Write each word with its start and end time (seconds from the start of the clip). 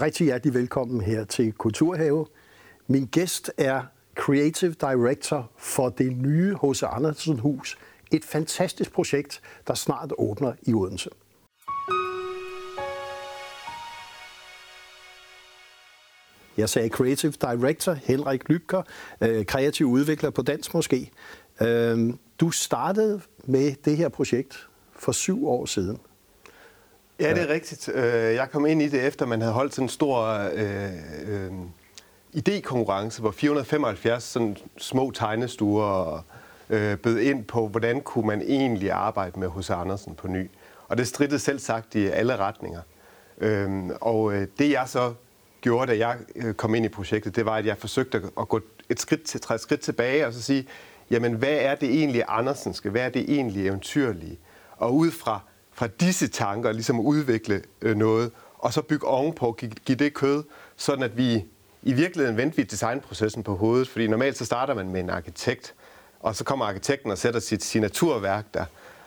rigtig 0.00 0.24
hjertelig 0.24 0.54
velkommen 0.54 1.00
her 1.00 1.24
til 1.24 1.52
Kulturhave. 1.52 2.26
Min 2.86 3.06
gæst 3.06 3.52
er 3.56 3.82
Creative 4.14 4.72
Director 4.72 5.50
for 5.56 5.88
det 5.88 6.16
nye 6.16 6.56
H.C. 6.62 6.82
Andersen 6.82 7.38
Hus. 7.38 7.78
Et 8.12 8.24
fantastisk 8.24 8.92
projekt, 8.92 9.40
der 9.66 9.74
snart 9.74 10.12
åbner 10.18 10.52
i 10.62 10.74
Odense. 10.74 11.10
Jeg 16.56 16.68
sagde 16.68 16.88
Creative 16.88 17.32
Director, 17.32 17.92
Henrik 17.92 18.48
Lybker, 18.48 18.82
øh, 19.20 19.46
kreativ 19.46 19.86
udvikler 19.86 20.30
på 20.30 20.42
dansk 20.42 20.74
måske. 20.74 21.10
Øh, 21.60 22.14
du 22.40 22.50
startede 22.50 23.20
med 23.44 23.72
det 23.84 23.96
her 23.96 24.08
projekt 24.08 24.68
for 24.92 25.12
syv 25.12 25.48
år 25.48 25.66
siden. 25.66 25.98
Ja, 27.20 27.34
det 27.34 27.42
er 27.42 27.48
rigtigt. 27.48 27.88
Øh, 27.88 28.34
jeg 28.34 28.50
kom 28.50 28.66
ind 28.66 28.82
i 28.82 28.88
det 28.88 29.06
efter, 29.06 29.26
man 29.26 29.40
havde 29.40 29.52
holdt 29.52 29.74
sådan 29.74 29.84
en 29.84 29.88
stor 29.88 30.24
øh, 30.54 30.92
øh, 31.26 31.52
idékonkurrence, 32.36 33.20
hvor 33.20 33.30
475 33.30 34.22
sådan 34.22 34.56
små 34.78 35.10
tegnestuer 35.10 36.24
øh, 36.70 36.98
bød 36.98 37.18
ind 37.18 37.44
på, 37.44 37.68
hvordan 37.68 38.00
kunne 38.00 38.26
man 38.26 38.42
egentlig 38.42 38.90
arbejde 38.90 39.40
med 39.40 39.48
hos 39.48 39.70
Andersen 39.70 40.14
på 40.14 40.28
ny. 40.28 40.50
Og 40.88 40.98
det 40.98 41.06
strittede 41.06 41.38
selv 41.38 41.58
sagt 41.58 41.94
i 41.94 42.06
alle 42.06 42.36
retninger. 42.36 42.80
Øh, 43.38 43.70
og 44.00 44.32
øh, 44.32 44.46
det 44.58 44.70
jeg 44.70 44.84
så 44.86 45.14
gjorde, 45.60 45.92
da 45.92 45.98
jeg 45.98 46.16
øh, 46.36 46.54
kom 46.54 46.74
ind 46.74 46.84
i 46.86 46.88
projektet, 46.88 47.36
det 47.36 47.46
var, 47.46 47.56
at 47.56 47.66
jeg 47.66 47.78
forsøgte 47.78 48.22
at 48.40 48.48
gå 48.48 48.60
et 48.88 49.00
skridt, 49.00 49.22
til, 49.22 49.40
et 49.54 49.60
skridt 49.60 49.80
tilbage 49.80 50.26
og 50.26 50.32
så 50.32 50.42
sige, 50.42 50.66
jamen 51.10 51.34
hvad 51.34 51.56
er 51.60 51.74
det 51.74 51.88
egentlig 51.88 52.24
Andersenske? 52.28 52.90
Hvad 52.90 53.02
er 53.02 53.08
det 53.08 53.34
egentlig 53.34 53.66
eventyrlige? 53.66 54.38
Og 54.76 54.94
ud 54.94 55.10
fra, 55.10 55.40
fra 55.78 55.86
disse 55.86 56.28
tanker 56.28 56.72
ligesom 56.72 57.00
udvikle 57.00 57.62
øh, 57.82 57.96
noget, 57.96 58.30
og 58.58 58.72
så 58.72 58.82
bygge 58.82 59.06
ovenpå, 59.06 59.52
give, 59.52 59.96
det 59.96 60.14
kød, 60.14 60.44
sådan 60.76 61.04
at 61.04 61.16
vi 61.16 61.44
i 61.82 61.92
virkeligheden 61.92 62.36
vendte 62.36 62.56
vi 62.56 62.62
designprocessen 62.62 63.42
på 63.42 63.56
hovedet, 63.56 63.88
fordi 63.88 64.06
normalt 64.06 64.38
så 64.38 64.44
starter 64.44 64.74
man 64.74 64.90
med 64.90 65.00
en 65.00 65.10
arkitekt, 65.10 65.74
og 66.20 66.36
så 66.36 66.44
kommer 66.44 66.64
arkitekten 66.64 67.10
og 67.10 67.18
sætter 67.18 67.40
sit 67.40 67.64
signaturværk 67.64 68.54
der. 68.54 68.64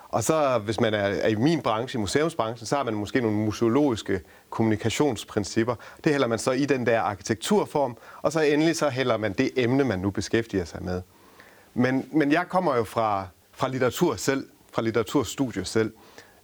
Og 0.09 0.23
så, 0.23 0.61
hvis 0.65 0.79
man 0.79 0.93
er, 0.93 0.97
er 0.97 1.27
i 1.27 1.35
min 1.35 1.61
branche, 1.61 1.97
i 1.97 1.99
museumsbranchen, 1.99 2.67
så 2.67 2.75
har 2.75 2.83
man 2.83 2.93
måske 2.93 3.21
nogle 3.21 3.37
museologiske 3.37 4.21
kommunikationsprincipper. 4.49 5.75
Det 6.03 6.11
hælder 6.11 6.27
man 6.27 6.39
så 6.39 6.51
i 6.51 6.65
den 6.65 6.85
der 6.85 7.01
arkitekturform, 7.01 7.97
og 8.21 8.31
så 8.31 8.39
endelig 8.41 8.75
så 8.75 8.89
hælder 8.89 9.17
man 9.17 9.33
det 9.33 9.51
emne, 9.55 9.83
man 9.83 9.99
nu 9.99 10.09
beskæftiger 10.11 10.65
sig 10.65 10.83
med. 10.83 11.01
Men, 11.73 12.09
men 12.11 12.31
jeg 12.31 12.45
kommer 12.49 12.75
jo 12.75 12.83
fra, 12.83 13.27
fra 13.51 13.67
litteratur 13.67 14.15
selv, 14.15 14.47
fra 14.73 14.81
litteraturstudier 14.81 15.63
selv. 15.63 15.91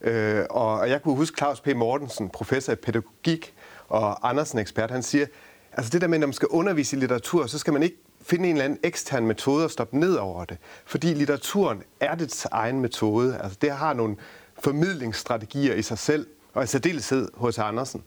Øh, 0.00 0.44
og 0.50 0.90
jeg 0.90 1.02
kunne 1.02 1.16
huske 1.16 1.36
Claus 1.38 1.60
P. 1.60 1.66
Mortensen, 1.76 2.28
professor 2.28 2.72
i 2.72 2.76
pædagogik 2.76 3.54
og 3.88 4.28
Andersen-ekspert, 4.28 4.90
han 4.90 5.02
siger, 5.02 5.26
altså 5.72 5.90
det 5.90 6.00
der 6.00 6.06
med, 6.06 6.16
at 6.16 6.20
når 6.20 6.26
man 6.26 6.34
skal 6.34 6.48
undervise 6.48 6.96
i 6.96 7.00
litteratur, 7.00 7.46
så 7.46 7.58
skal 7.58 7.72
man 7.72 7.82
ikke 7.82 7.96
finde 8.22 8.48
en 8.48 8.54
eller 8.54 8.64
anden 8.64 8.78
ekstern 8.82 9.26
metode 9.26 9.64
og 9.64 9.70
stoppe 9.70 9.98
ned 9.98 10.14
over 10.14 10.44
det. 10.44 10.58
Fordi 10.84 11.06
litteraturen 11.14 11.82
er 12.00 12.14
dets 12.14 12.44
egen 12.44 12.80
metode. 12.80 13.38
Altså 13.42 13.58
det 13.62 13.70
har 13.70 13.92
nogle 13.92 14.16
formidlingsstrategier 14.58 15.74
i 15.74 15.82
sig 15.82 15.98
selv, 15.98 16.26
og 16.54 16.64
i 16.64 16.66
særdeleshed 16.66 17.28
hos 17.34 17.58
Andersen. 17.58 18.02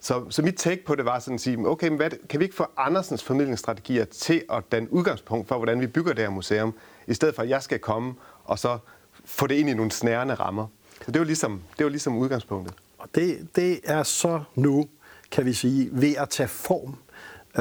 Så, 0.00 0.24
så 0.30 0.42
mit 0.42 0.54
take 0.54 0.84
på 0.84 0.94
det 0.94 1.04
var 1.04 1.18
sådan 1.18 1.34
at 1.34 1.40
sige, 1.40 1.68
okay, 1.68 1.88
men 1.88 1.96
hvad, 1.96 2.10
kan 2.28 2.40
vi 2.40 2.44
ikke 2.44 2.56
få 2.56 2.66
Andersens 2.76 3.24
formidlingsstrategier 3.24 4.04
til 4.04 4.42
at 4.50 4.72
danne 4.72 4.92
udgangspunkt 4.92 5.48
for, 5.48 5.56
hvordan 5.56 5.80
vi 5.80 5.86
bygger 5.86 6.12
det 6.12 6.24
her 6.24 6.30
museum, 6.30 6.74
i 7.06 7.14
stedet 7.14 7.34
for 7.34 7.42
at 7.42 7.48
jeg 7.48 7.62
skal 7.62 7.78
komme 7.78 8.14
og 8.44 8.58
så 8.58 8.78
få 9.24 9.46
det 9.46 9.54
ind 9.54 9.70
i 9.70 9.74
nogle 9.74 9.90
snærende 9.90 10.34
rammer. 10.34 10.66
Så 11.04 11.10
det 11.10 11.18
var 11.18 11.26
ligesom, 11.26 11.62
det 11.78 11.84
var 11.84 11.90
ligesom 11.90 12.16
udgangspunktet. 12.16 12.74
Og 12.98 13.08
det, 13.14 13.48
det 13.56 13.80
er 13.84 14.02
så 14.02 14.42
nu, 14.54 14.88
kan 15.30 15.44
vi 15.44 15.52
sige, 15.52 15.88
ved 15.92 16.14
at 16.18 16.28
tage 16.28 16.48
form. 16.48 16.96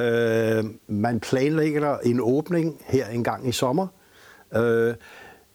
Øh, 0.03 0.65
man 0.87 1.19
planlægger 1.19 1.97
en 1.97 2.19
åbning 2.21 2.81
her 2.85 3.07
en 3.07 3.23
gang 3.23 3.47
i 3.47 3.51
sommer. 3.51 3.87
Øh, 4.55 4.93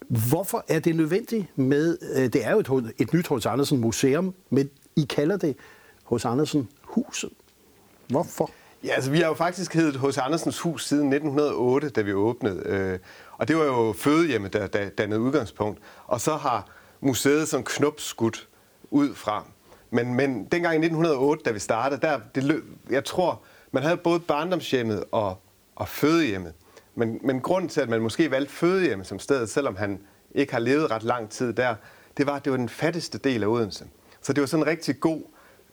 hvorfor 0.09 0.65
er 0.69 0.79
det 0.79 0.97
nødvendigt 0.97 1.59
med, 1.59 1.99
øh, 2.17 2.23
det 2.23 2.47
er 2.47 2.51
jo 2.51 2.59
et, 2.59 2.93
et 2.99 3.13
nyt 3.13 3.29
H.C. 3.29 3.47
Andersen 3.47 3.79
museum, 3.79 4.35
men 4.51 4.71
I 4.97 5.03
kalder 5.03 5.37
det 5.37 5.57
H.C. 6.13 6.25
Andersen 6.25 6.69
huset. 6.83 7.31
Hvorfor? 8.09 8.51
Ja, 8.85 8.93
altså 8.93 9.11
vi 9.11 9.19
har 9.19 9.27
jo 9.27 9.35
faktisk 9.35 9.75
heddet 9.75 10.01
H.C. 10.01 10.19
Andersens 10.19 10.61
hus 10.61 10.87
siden 10.87 11.13
1908, 11.13 11.89
da 11.89 12.01
vi 12.01 12.13
åbnede. 12.13 12.63
Øh, 12.67 12.99
og 13.33 13.49
det 13.49 13.57
var 13.57 13.65
jo 13.65 13.95
fødehjemmet, 13.99 14.53
der, 14.53 14.67
der 14.67 14.89
dannede 14.89 15.21
udgangspunkt. 15.21 15.79
Og 16.07 16.21
så 16.21 16.37
har 16.37 16.76
museet 17.01 17.49
som 17.49 17.65
knopskudt 17.65 18.49
ud 18.91 19.15
fra. 19.15 19.45
Men, 19.91 20.15
men 20.15 20.45
dengang 20.45 20.75
i 20.75 20.87
1908, 20.87 21.43
da 21.45 21.51
vi 21.51 21.59
startede, 21.59 22.01
der, 22.01 22.21
det 22.34 22.45
løb, 22.45 22.65
jeg 22.91 23.05
tror, 23.05 23.43
man 23.73 23.83
havde 23.83 23.97
både 23.97 24.21
barndomshjemmet 24.21 25.05
og, 25.12 25.41
og 25.77 25.89
fødehjemmet. 25.89 26.55
Men, 26.95 27.21
men 27.23 27.41
grunden 27.41 27.69
til, 27.69 27.81
at 27.81 27.89
man 27.89 28.01
måske 28.01 28.31
valgte 28.31 28.53
fødehjemmet 28.53 29.07
som 29.07 29.19
sted, 29.19 29.47
selvom 29.47 29.77
han 29.77 30.01
ikke 30.34 30.53
har 30.53 30.61
levet 30.61 30.91
ret 30.91 31.03
lang 31.03 31.31
tid 31.31 31.53
der, 31.53 31.75
det 32.17 32.27
var, 32.27 32.37
at 32.37 32.45
det 32.45 32.53
var 32.53 32.59
den 32.59 32.69
fattigste 32.69 33.19
del 33.19 33.43
af 33.43 33.47
Odense. 33.47 33.84
Så 34.21 34.33
det 34.33 34.41
var 34.41 34.47
sådan 34.47 34.63
en 34.63 34.67
rigtig 34.67 35.01
god 35.01 35.23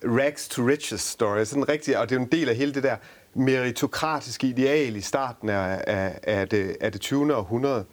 rags 0.04 0.48
to 0.48 0.62
riches 0.68 1.02
story. 1.02 1.44
Sådan 1.44 1.70
rigtig, 1.70 1.98
og 1.98 2.10
det 2.10 2.16
er 2.16 2.20
en 2.20 2.32
del 2.32 2.50
af 2.50 2.56
hele 2.56 2.74
det 2.74 2.84
der 2.84 2.96
meritokratiske 3.34 4.48
ideal 4.48 4.96
i 4.96 5.02
starten 5.02 5.50
af, 5.50 5.84
af, 5.88 6.20
af, 6.24 6.50
det, 6.50 6.78
af 6.82 6.92
det 6.92 7.02
20. 7.02 7.36
århundrede. 7.36 7.86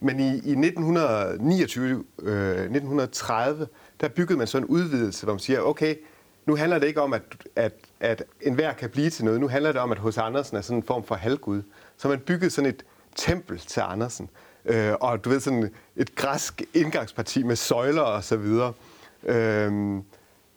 Men 0.00 0.20
i, 0.20 0.28
i 0.28 0.50
1929, 0.50 2.04
øh, 2.22 2.50
1930, 2.50 3.66
der 4.00 4.08
byggede 4.08 4.38
man 4.38 4.46
så 4.46 4.58
en 4.58 4.64
udvidelse, 4.64 5.24
hvor 5.24 5.32
man 5.32 5.40
siger, 5.40 5.60
okay, 5.60 5.94
nu 6.46 6.56
handler 6.56 6.78
det 6.78 6.86
ikke 6.86 7.00
om, 7.00 7.12
at, 7.12 7.22
at, 7.56 7.72
at 8.00 8.24
enhver 8.40 8.72
kan 8.72 8.90
blive 8.90 9.10
til 9.10 9.24
noget. 9.24 9.40
Nu 9.40 9.48
handler 9.48 9.72
det 9.72 9.80
om, 9.80 9.92
at 9.92 9.98
hos 9.98 10.18
Andersen 10.18 10.56
er 10.56 10.60
sådan 10.60 10.76
en 10.76 10.82
form 10.82 11.04
for 11.04 11.14
halvgud. 11.14 11.62
Så 11.96 12.08
man 12.08 12.18
byggede 12.18 12.50
sådan 12.50 12.70
et 12.70 12.84
tempel 13.16 13.58
til 13.58 13.80
Andersen. 13.80 14.30
Øh, 14.64 14.92
og 15.00 15.24
du 15.24 15.30
ved, 15.30 15.40
sådan 15.40 15.70
et 15.96 16.14
græsk 16.14 16.62
indgangsparti 16.74 17.42
med 17.42 17.56
søjler 17.56 18.02
og 18.02 18.24
så 18.24 18.36
videre. 18.36 18.72
Øh, 19.24 19.98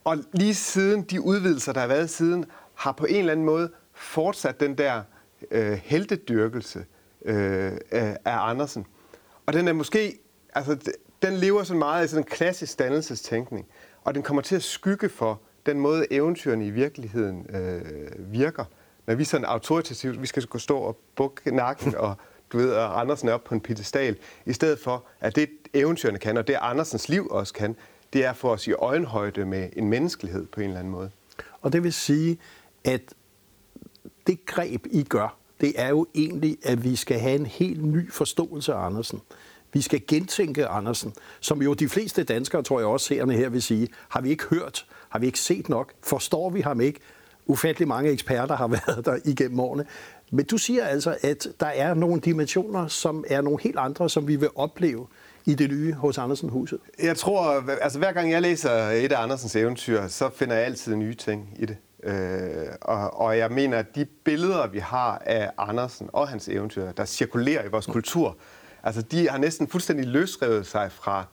og 0.03 0.17
lige 0.33 0.55
siden 0.55 1.01
de 1.01 1.21
udvidelser, 1.21 1.73
der 1.73 1.79
har 1.79 1.87
været 1.87 2.09
siden, 2.09 2.45
har 2.75 2.91
på 2.91 3.05
en 3.05 3.15
eller 3.15 3.31
anden 3.31 3.45
måde 3.45 3.71
fortsat 3.93 4.59
den 4.59 4.77
der 4.77 5.01
øh, 5.51 5.71
heldedyrkelse 5.71 6.85
øh, 7.25 7.71
af 7.91 8.49
Andersen. 8.49 8.85
Og 9.45 9.53
den 9.53 9.67
er 9.67 9.73
måske, 9.73 10.19
altså 10.55 10.77
den 11.21 11.33
lever 11.33 11.63
så 11.63 11.75
meget 11.75 12.05
i 12.05 12.07
sådan 12.07 12.23
en 12.23 12.29
klassisk 12.29 12.79
dannelsestænkning, 12.79 13.67
og 14.03 14.15
den 14.15 14.23
kommer 14.23 14.41
til 14.41 14.55
at 14.55 14.63
skygge 14.63 15.09
for 15.09 15.41
den 15.65 15.79
måde, 15.79 16.05
eventyrene 16.11 16.67
i 16.67 16.69
virkeligheden 16.69 17.45
øh, 17.49 18.33
virker. 18.33 18.65
Når 19.05 19.15
vi 19.15 19.23
sådan 19.23 19.45
autoritativt, 19.45 20.21
vi 20.21 20.27
skal 20.27 20.59
stå 20.59 20.77
og 20.77 20.97
bukke 21.15 21.55
nakken 21.55 21.95
og 22.05 22.15
du 22.51 22.57
ved, 22.57 22.73
at 22.73 22.89
Andersen 22.93 23.27
er 23.27 23.33
op 23.33 23.43
på 23.43 23.53
en 23.53 23.61
pedestal, 23.61 24.17
i 24.45 24.53
stedet 24.53 24.79
for, 24.79 25.05
at 25.19 25.35
det 25.35 25.49
eventyrene 25.73 26.19
kan, 26.19 26.37
og 26.37 26.47
det 26.47 26.57
Andersens 26.61 27.09
liv 27.09 27.27
også 27.31 27.53
kan, 27.53 27.75
det 28.13 28.25
er 28.25 28.33
for 28.33 28.49
os 28.49 28.67
i 28.67 28.73
øjenhøjde 28.73 29.45
med 29.45 29.69
en 29.75 29.89
menneskelighed 29.89 30.45
på 30.45 30.61
en 30.61 30.67
eller 30.67 30.79
anden 30.79 30.91
måde. 30.91 31.11
Og 31.61 31.73
det 31.73 31.83
vil 31.83 31.93
sige, 31.93 32.39
at 32.83 33.01
det 34.27 34.45
greb, 34.45 34.85
I 34.91 35.03
gør, 35.03 35.37
det 35.63 35.74
er 35.75 35.90
jo 35.90 36.07
egentlig, 36.16 36.57
at 36.63 36.84
vi 36.84 36.96
skal 36.96 37.19
have 37.19 37.35
en 37.35 37.46
helt 37.46 37.85
ny 37.85 38.12
forståelse 38.12 38.74
af 38.74 38.85
Andersen. 38.85 39.22
Vi 39.73 39.82
skal 39.82 40.02
gentænke 40.08 40.67
Andersen, 40.67 41.14
som 41.40 41.61
jo 41.61 41.73
de 41.73 41.90
fleste 41.90 42.23
danskere, 42.23 42.64
tror 42.64 42.79
jeg 42.79 42.87
også 42.87 43.05
seerne 43.05 43.34
her 43.34 43.49
vil 43.49 43.61
sige, 43.61 43.87
har 44.09 44.22
vi 44.22 44.29
ikke 44.29 44.43
hørt, 44.43 44.85
har 45.09 45.20
vi 45.20 45.26
ikke 45.26 45.40
set 45.40 45.70
nok, 45.70 45.93
forstår 46.03 46.49
vi 46.49 46.61
ham 46.61 46.82
ikke. 46.82 46.99
Ufattelig 47.46 47.87
mange 47.87 48.11
eksperter 48.11 48.55
har 48.55 48.67
været 48.87 49.05
der 49.05 49.17
igennem 49.26 49.59
årene. 49.59 49.85
Men 50.32 50.46
du 50.46 50.58
siger 50.58 50.85
altså, 50.85 51.17
at 51.22 51.47
der 51.59 51.66
er 51.66 51.93
nogle 51.93 52.22
dimensioner, 52.22 52.87
som 52.87 53.23
er 53.28 53.41
nogle 53.41 53.59
helt 53.61 53.78
andre, 53.78 54.09
som 54.09 54.28
vi 54.28 54.35
vil 54.35 54.49
opleve 54.55 55.08
i 55.46 55.55
det 55.55 55.70
nye 55.70 55.93
hos 55.93 56.17
Andersen-huset? 56.17 56.79
Jeg 57.03 57.17
tror, 57.17 57.70
altså 57.82 57.99
hver 57.99 58.11
gang 58.11 58.32
jeg 58.32 58.41
læser 58.41 58.72
et 58.90 59.11
af 59.11 59.23
Andersens 59.23 59.55
eventyr, 59.55 60.08
så 60.08 60.29
finder 60.35 60.55
jeg 60.55 60.66
altid 60.66 60.96
nye 60.96 61.16
ting 61.16 61.49
i 61.59 61.66
det. 61.66 61.78
Øh, 62.03 62.67
og, 62.82 63.20
og 63.22 63.38
jeg 63.38 63.52
mener, 63.52 63.78
at 63.78 63.96
de 63.96 64.05
billeder, 64.05 64.67
vi 64.67 64.79
har 64.79 65.22
af 65.26 65.52
Andersen 65.58 66.09
og 66.14 66.28
hans 66.28 66.47
eventyr, 66.47 66.91
der 66.91 67.05
cirkulerer 67.05 67.66
i 67.66 67.67
vores 67.67 67.85
kultur, 67.85 68.38
altså 68.84 69.02
de 69.02 69.29
har 69.29 69.38
næsten 69.38 69.67
fuldstændig 69.67 70.08
løsrevet 70.08 70.67
sig 70.67 70.91
fra, 70.91 71.26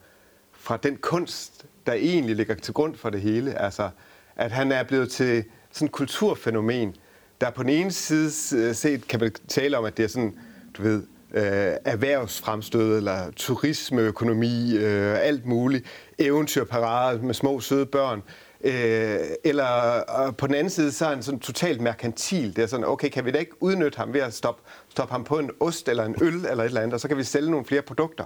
fra 0.51 0.77
den 0.77 0.97
kunst, 0.97 1.65
der 1.85 1.93
egentlig 1.93 2.35
ligger 2.35 2.55
til 2.55 2.73
grund 2.73 2.95
for 2.95 3.09
det 3.09 3.21
hele. 3.21 3.53
Altså, 3.61 3.89
at 4.35 4.51
han 4.51 4.71
er 4.71 4.83
blevet 4.83 5.11
til 5.11 5.43
sådan 5.71 5.85
et 5.85 5.91
kulturfænomen, 5.91 6.95
der 7.41 7.49
på 7.49 7.63
den 7.63 7.69
ene 7.69 7.91
side 7.91 8.57
øh, 8.61 8.75
set 8.75 9.07
kan 9.07 9.19
man 9.19 9.31
tale 9.47 9.77
om, 9.77 9.85
at 9.85 9.97
det 9.97 10.03
er 10.03 10.09
sådan, 10.09 10.35
du 10.77 10.81
ved, 10.81 11.03
øh, 11.33 11.75
erhvervsfremstød 11.85 12.97
eller 12.97 13.31
turismeøkonomi, 13.35 14.77
øh, 14.77 15.17
alt 15.21 15.45
muligt, 15.45 15.85
eventyrparader 16.19 17.21
med 17.21 17.33
små 17.33 17.59
søde 17.59 17.85
børn. 17.85 18.23
Øh, 18.63 19.19
eller 19.43 19.65
og 20.07 20.37
på 20.37 20.47
den 20.47 20.55
anden 20.55 20.69
side, 20.69 20.91
så 20.91 21.05
er 21.05 21.09
han 21.09 21.23
sådan 21.23 21.39
totalt 21.39 21.81
merkantil. 21.81 22.55
Det 22.55 22.63
er 22.63 22.67
sådan, 22.67 22.85
okay, 22.85 23.09
kan 23.09 23.25
vi 23.25 23.31
da 23.31 23.37
ikke 23.37 23.63
udnytte 23.63 23.97
ham 23.97 24.13
ved 24.13 24.21
at 24.21 24.33
stoppe, 24.33 24.61
stoppe 24.89 25.11
ham 25.11 25.23
på 25.23 25.39
en 25.39 25.51
ost 25.59 25.89
eller 25.89 26.05
en 26.05 26.15
øl 26.21 26.33
eller 26.33 26.63
et 26.63 26.65
eller 26.65 26.81
andet, 26.81 26.93
og 26.93 26.99
så 26.99 27.07
kan 27.07 27.17
vi 27.17 27.23
sælge 27.23 27.51
nogle 27.51 27.65
flere 27.65 27.81
produkter. 27.81 28.25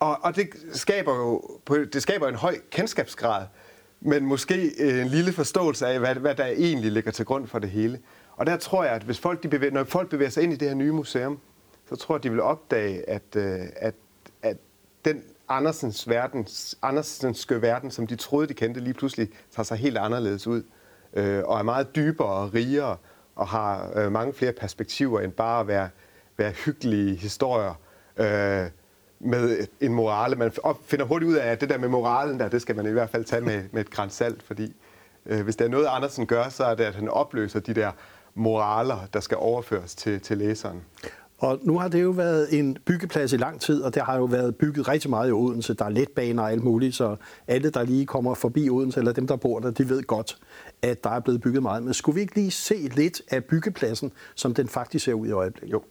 Og, 0.00 0.18
og 0.22 0.36
det 0.36 0.48
skaber 0.72 1.14
jo 1.16 1.42
det 1.92 2.02
skaber 2.02 2.28
en 2.28 2.34
høj 2.34 2.56
kendskabsgrad, 2.70 3.46
men 4.00 4.26
måske 4.26 4.70
øh, 4.78 5.02
en 5.02 5.08
lille 5.08 5.32
forståelse 5.32 5.86
af, 5.86 5.98
hvad, 5.98 6.14
hvad 6.14 6.34
der 6.34 6.46
egentlig 6.46 6.92
ligger 6.92 7.10
til 7.10 7.24
grund 7.24 7.46
for 7.46 7.58
det 7.58 7.70
hele. 7.70 7.98
Og 8.36 8.46
der 8.46 8.56
tror 8.56 8.84
jeg, 8.84 8.92
at 8.92 9.02
hvis 9.02 9.18
folk, 9.18 9.42
de 9.42 9.48
bevæger, 9.48 9.72
når 9.72 9.84
folk 9.84 10.08
bevæger 10.08 10.30
sig 10.30 10.42
ind 10.42 10.52
i 10.52 10.56
det 10.56 10.68
her 10.68 10.74
nye 10.74 10.92
museum, 10.92 11.38
så 11.88 11.96
tror 11.96 12.14
jeg, 12.14 12.18
at 12.18 12.22
de 12.22 12.30
vil 12.30 12.40
opdage, 12.40 13.10
at, 13.10 13.36
øh, 13.36 13.60
at, 13.76 13.94
at 14.42 14.56
den 15.04 15.22
Andersens 15.50 16.08
verden, 16.08 16.46
Andersenske 16.82 17.62
verden, 17.62 17.90
som 17.90 18.06
de 18.06 18.16
troede, 18.16 18.48
de 18.48 18.54
kendte, 18.54 18.80
lige 18.80 18.94
pludselig 18.94 19.28
tager 19.50 19.64
sig 19.64 19.76
helt 19.76 19.98
anderledes 19.98 20.46
ud. 20.46 20.62
Øh, 21.14 21.42
og 21.44 21.58
er 21.58 21.62
meget 21.62 21.96
dybere 21.96 22.28
og 22.28 22.54
rigere, 22.54 22.96
og 23.36 23.48
har 23.48 23.92
øh, 23.96 24.12
mange 24.12 24.32
flere 24.32 24.52
perspektiver, 24.52 25.20
end 25.20 25.32
bare 25.32 25.60
at 25.60 25.66
være, 25.66 25.88
være 26.36 26.50
hyggelige 26.50 27.16
historier 27.16 27.74
øh, 28.16 28.70
med 29.20 29.66
en 29.80 29.94
morale. 29.94 30.36
Man 30.36 30.52
finder 30.84 31.04
hurtigt 31.04 31.28
ud 31.28 31.34
af, 31.34 31.46
at 31.46 31.60
det 31.60 31.68
der 31.68 31.78
med 31.78 31.88
moralen 31.88 32.40
der, 32.40 32.48
det 32.48 32.62
skal 32.62 32.76
man 32.76 32.86
i 32.86 32.90
hvert 32.90 33.10
fald 33.10 33.24
tage 33.24 33.42
med, 33.42 33.62
med 33.72 33.80
et 33.80 33.90
græns 33.90 34.14
salt, 34.14 34.42
fordi 34.42 34.76
øh, 35.26 35.40
hvis 35.40 35.56
der 35.56 35.64
er 35.64 35.68
noget, 35.68 35.86
Andersen 35.90 36.26
gør, 36.26 36.48
så 36.48 36.64
er 36.64 36.74
det, 36.74 36.84
at 36.84 36.94
han 36.94 37.08
opløser 37.08 37.60
de 37.60 37.74
der 37.74 37.90
moraler, 38.34 38.98
der 39.12 39.20
skal 39.20 39.36
overføres 39.36 39.94
til, 39.94 40.20
til 40.20 40.38
læseren. 40.38 40.82
Og 41.40 41.58
nu 41.62 41.78
har 41.78 41.88
det 41.88 42.02
jo 42.02 42.10
været 42.10 42.58
en 42.58 42.76
byggeplads 42.84 43.32
i 43.32 43.36
lang 43.36 43.60
tid, 43.60 43.82
og 43.82 43.94
der 43.94 44.04
har 44.04 44.16
jo 44.16 44.24
været 44.24 44.56
bygget 44.56 44.88
rigtig 44.88 45.10
meget 45.10 45.28
i 45.28 45.32
Odense. 45.32 45.74
Der 45.74 45.84
er 45.84 45.88
letbaner 45.88 46.42
og 46.42 46.52
alt 46.52 46.64
muligt, 46.64 46.94
så 46.94 47.16
alle, 47.48 47.70
der 47.70 47.82
lige 47.82 48.06
kommer 48.06 48.34
forbi 48.34 48.70
Odense, 48.70 48.98
eller 48.98 49.12
dem, 49.12 49.26
der 49.26 49.36
bor 49.36 49.60
der, 49.60 49.70
de 49.70 49.88
ved 49.88 50.02
godt, 50.02 50.38
at 50.82 51.04
der 51.04 51.10
er 51.10 51.20
blevet 51.20 51.40
bygget 51.40 51.62
meget. 51.62 51.82
Men 51.82 51.94
skulle 51.94 52.14
vi 52.14 52.20
ikke 52.20 52.34
lige 52.34 52.50
se 52.50 52.74
lidt 52.74 53.22
af 53.30 53.44
byggepladsen, 53.44 54.12
som 54.34 54.54
den 54.54 54.68
faktisk 54.68 55.04
ser 55.04 55.12
ud 55.12 55.26
i 55.26 55.30
øjeblikket? 55.30 55.72
Jo. 55.72 55.82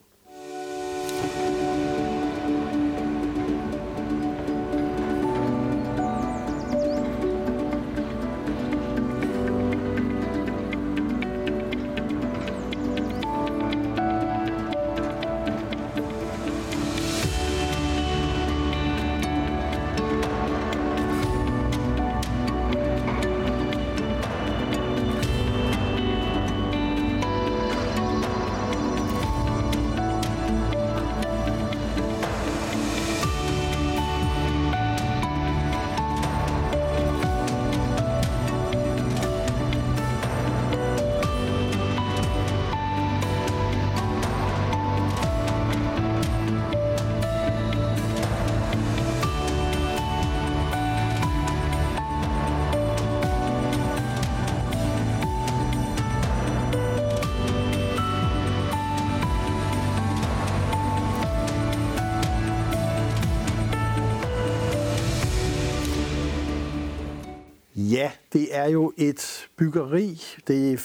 Det 68.33 68.47
er 68.51 68.69
jo 68.69 68.93
et 68.97 69.49
byggeri. 69.55 70.21
Det 70.47 70.73
er 70.73 70.77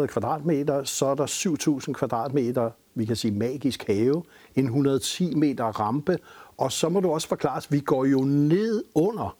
5.600 0.00 0.06
kvadratmeter, 0.06 0.84
så 0.84 1.06
er 1.06 1.14
der 1.14 1.26
7.000 1.86 1.92
kvadratmeter, 1.92 2.70
vi 2.94 3.04
kan 3.04 3.16
sige 3.16 3.34
magisk 3.34 3.86
have, 3.86 4.22
en 4.54 4.64
110 4.64 5.34
meter 5.34 5.64
rampe, 5.64 6.18
og 6.56 6.72
så 6.72 6.88
må 6.88 7.00
du 7.00 7.10
også 7.10 7.28
forklare, 7.28 7.56
at 7.56 7.66
vi 7.70 7.80
går 7.80 8.04
jo 8.04 8.20
ned 8.24 8.84
under. 8.94 9.36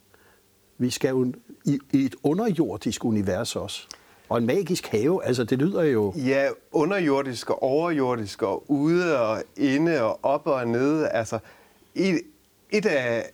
Vi 0.79 0.91
skal 0.91 1.09
jo 1.09 1.32
i, 1.65 1.79
i 1.93 2.05
et 2.05 2.15
underjordisk 2.23 3.05
univers 3.05 3.56
også. 3.56 3.87
Og 4.29 4.38
en 4.38 4.47
magisk 4.47 4.87
have, 4.87 5.25
altså 5.25 5.44
det 5.44 5.59
lyder 5.59 5.82
jo... 5.82 6.12
Ja, 6.17 6.49
underjordisk 6.73 7.50
og 7.50 7.62
overjordisk 7.62 8.43
og 8.43 8.71
ude 8.71 9.21
og 9.21 9.43
inde 9.56 10.03
og 10.03 10.19
op 10.23 10.47
og 10.47 10.69
nede. 10.69 11.09
Altså, 11.09 11.38
et, 11.94 12.21
et 12.71 12.87
af, 12.87 13.31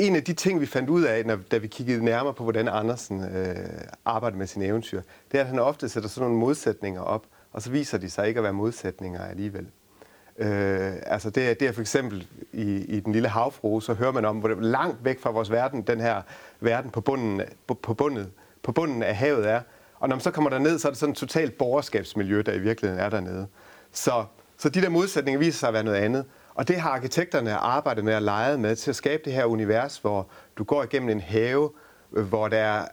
en 0.00 0.16
af 0.16 0.24
de 0.24 0.32
ting, 0.32 0.60
vi 0.60 0.66
fandt 0.66 0.90
ud 0.90 1.02
af, 1.02 1.26
når, 1.26 1.38
da 1.50 1.58
vi 1.58 1.66
kiggede 1.66 2.04
nærmere 2.04 2.34
på, 2.34 2.42
hvordan 2.42 2.68
Andersen 2.68 3.24
øh, 3.24 3.56
arbejder 4.04 4.36
med 4.36 4.46
sine 4.46 4.64
eventyr, 4.66 5.02
det 5.32 5.38
er, 5.38 5.42
at 5.42 5.48
han 5.48 5.58
ofte 5.58 5.88
sætter 5.88 6.08
sådan 6.08 6.28
nogle 6.28 6.40
modsætninger 6.40 7.00
op, 7.00 7.26
og 7.52 7.62
så 7.62 7.70
viser 7.70 7.98
de 7.98 8.10
sig 8.10 8.28
ikke 8.28 8.38
at 8.38 8.44
være 8.44 8.52
modsætninger 8.52 9.24
alligevel. 9.24 9.66
Øh, 10.38 10.92
altså 11.06 11.30
det 11.30 11.50
er, 11.50 11.54
det 11.54 11.68
er 11.68 11.72
for 11.72 11.80
eksempel 11.80 12.26
i, 12.52 12.62
i 12.76 13.00
Den 13.00 13.12
Lille 13.12 13.28
Havfrue, 13.28 13.82
så 13.82 13.94
hører 13.94 14.12
man 14.12 14.24
om, 14.24 14.38
hvor 14.38 14.48
langt 14.48 15.04
væk 15.04 15.20
fra 15.20 15.30
vores 15.30 15.50
verden, 15.50 15.82
den 15.82 16.00
her 16.00 16.22
verden 16.60 16.90
på 16.90 17.00
bunden, 17.00 17.40
på, 17.66 17.74
på, 17.74 17.94
bundet, 17.94 18.30
på 18.62 18.72
bunden 18.72 19.02
af 19.02 19.16
havet 19.16 19.48
er. 19.48 19.60
Og 19.98 20.08
når 20.08 20.16
man 20.16 20.20
så 20.20 20.30
kommer 20.30 20.50
derned, 20.50 20.78
så 20.78 20.88
er 20.88 20.92
det 20.92 20.98
sådan 20.98 21.12
et 21.12 21.18
totalt 21.18 21.58
borgerskabsmiljø, 21.58 22.42
der 22.46 22.52
i 22.52 22.58
virkeligheden 22.58 23.04
er 23.04 23.08
dernede. 23.08 23.46
Så, 23.92 24.24
så 24.58 24.68
de 24.68 24.80
der 24.80 24.88
modsætninger 24.88 25.38
viser 25.38 25.58
sig 25.58 25.68
at 25.68 25.74
være 25.74 25.84
noget 25.84 25.98
andet. 25.98 26.24
Og 26.60 26.68
det 26.68 26.80
har 26.80 26.90
arkitekterne 26.90 27.54
arbejdet 27.54 28.04
med 28.04 28.12
at 28.14 28.22
lege 28.22 28.58
med 28.58 28.76
til 28.76 28.90
at 28.90 28.96
skabe 28.96 29.22
det 29.24 29.32
her 29.32 29.44
univers, 29.44 29.98
hvor 29.98 30.28
du 30.58 30.64
går 30.64 30.82
igennem 30.82 31.08
en 31.08 31.20
have, 31.20 31.70
øh, 32.16 32.24
hvor 32.24 32.48
der 32.48 32.56
er 32.56 32.86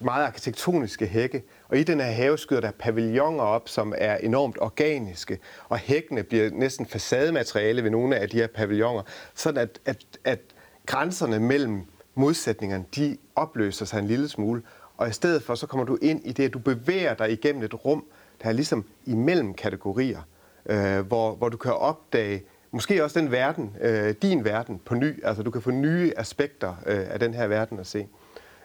meget 0.00 0.26
arkitektoniske 0.26 1.06
hække, 1.06 1.42
og 1.68 1.78
i 1.78 1.82
den 1.82 2.00
her 2.00 2.06
have 2.06 2.38
skyder 2.38 2.60
der 2.60 2.70
pavilloner 2.70 3.44
op, 3.44 3.68
som 3.68 3.94
er 3.98 4.16
enormt 4.16 4.56
organiske, 4.60 5.38
og 5.68 5.78
hækkene 5.78 6.22
bliver 6.22 6.50
næsten 6.50 6.86
facademateriale 6.86 7.84
ved 7.84 7.90
nogle 7.90 8.16
af 8.16 8.28
de 8.28 8.36
her 8.36 8.46
pavilloner, 8.46 9.02
sådan 9.34 9.60
at, 9.60 9.80
at, 9.84 10.04
at 10.24 10.40
grænserne 10.86 11.38
mellem 11.38 11.82
modsætningerne, 12.14 12.84
de 12.96 13.16
opløser 13.36 13.84
sig 13.84 13.98
en 13.98 14.06
lille 14.06 14.28
smule, 14.28 14.62
og 14.96 15.08
i 15.08 15.12
stedet 15.12 15.42
for, 15.42 15.54
så 15.54 15.66
kommer 15.66 15.84
du 15.84 15.98
ind 16.02 16.20
i 16.24 16.32
det, 16.32 16.44
at 16.44 16.52
du 16.52 16.58
bevæger 16.58 17.14
dig 17.14 17.32
igennem 17.32 17.62
et 17.62 17.84
rum, 17.84 18.04
der 18.42 18.48
er 18.48 18.52
ligesom 18.52 18.84
imellem 19.06 19.54
kategorier, 19.54 20.20
øh, 20.66 21.00
hvor, 21.00 21.34
hvor 21.34 21.48
du 21.48 21.56
kan 21.56 21.72
opdage 21.72 22.42
måske 22.72 23.04
også 23.04 23.20
den 23.20 23.30
verden, 23.30 23.76
øh, 23.80 24.14
din 24.22 24.44
verden, 24.44 24.80
på 24.84 24.94
ny. 24.94 25.24
Altså, 25.24 25.42
du 25.42 25.50
kan 25.50 25.62
få 25.62 25.70
nye 25.70 26.12
aspekter 26.16 26.74
øh, 26.86 27.04
af 27.10 27.18
den 27.18 27.34
her 27.34 27.46
verden 27.46 27.78
at 27.78 27.86
se. 27.86 28.06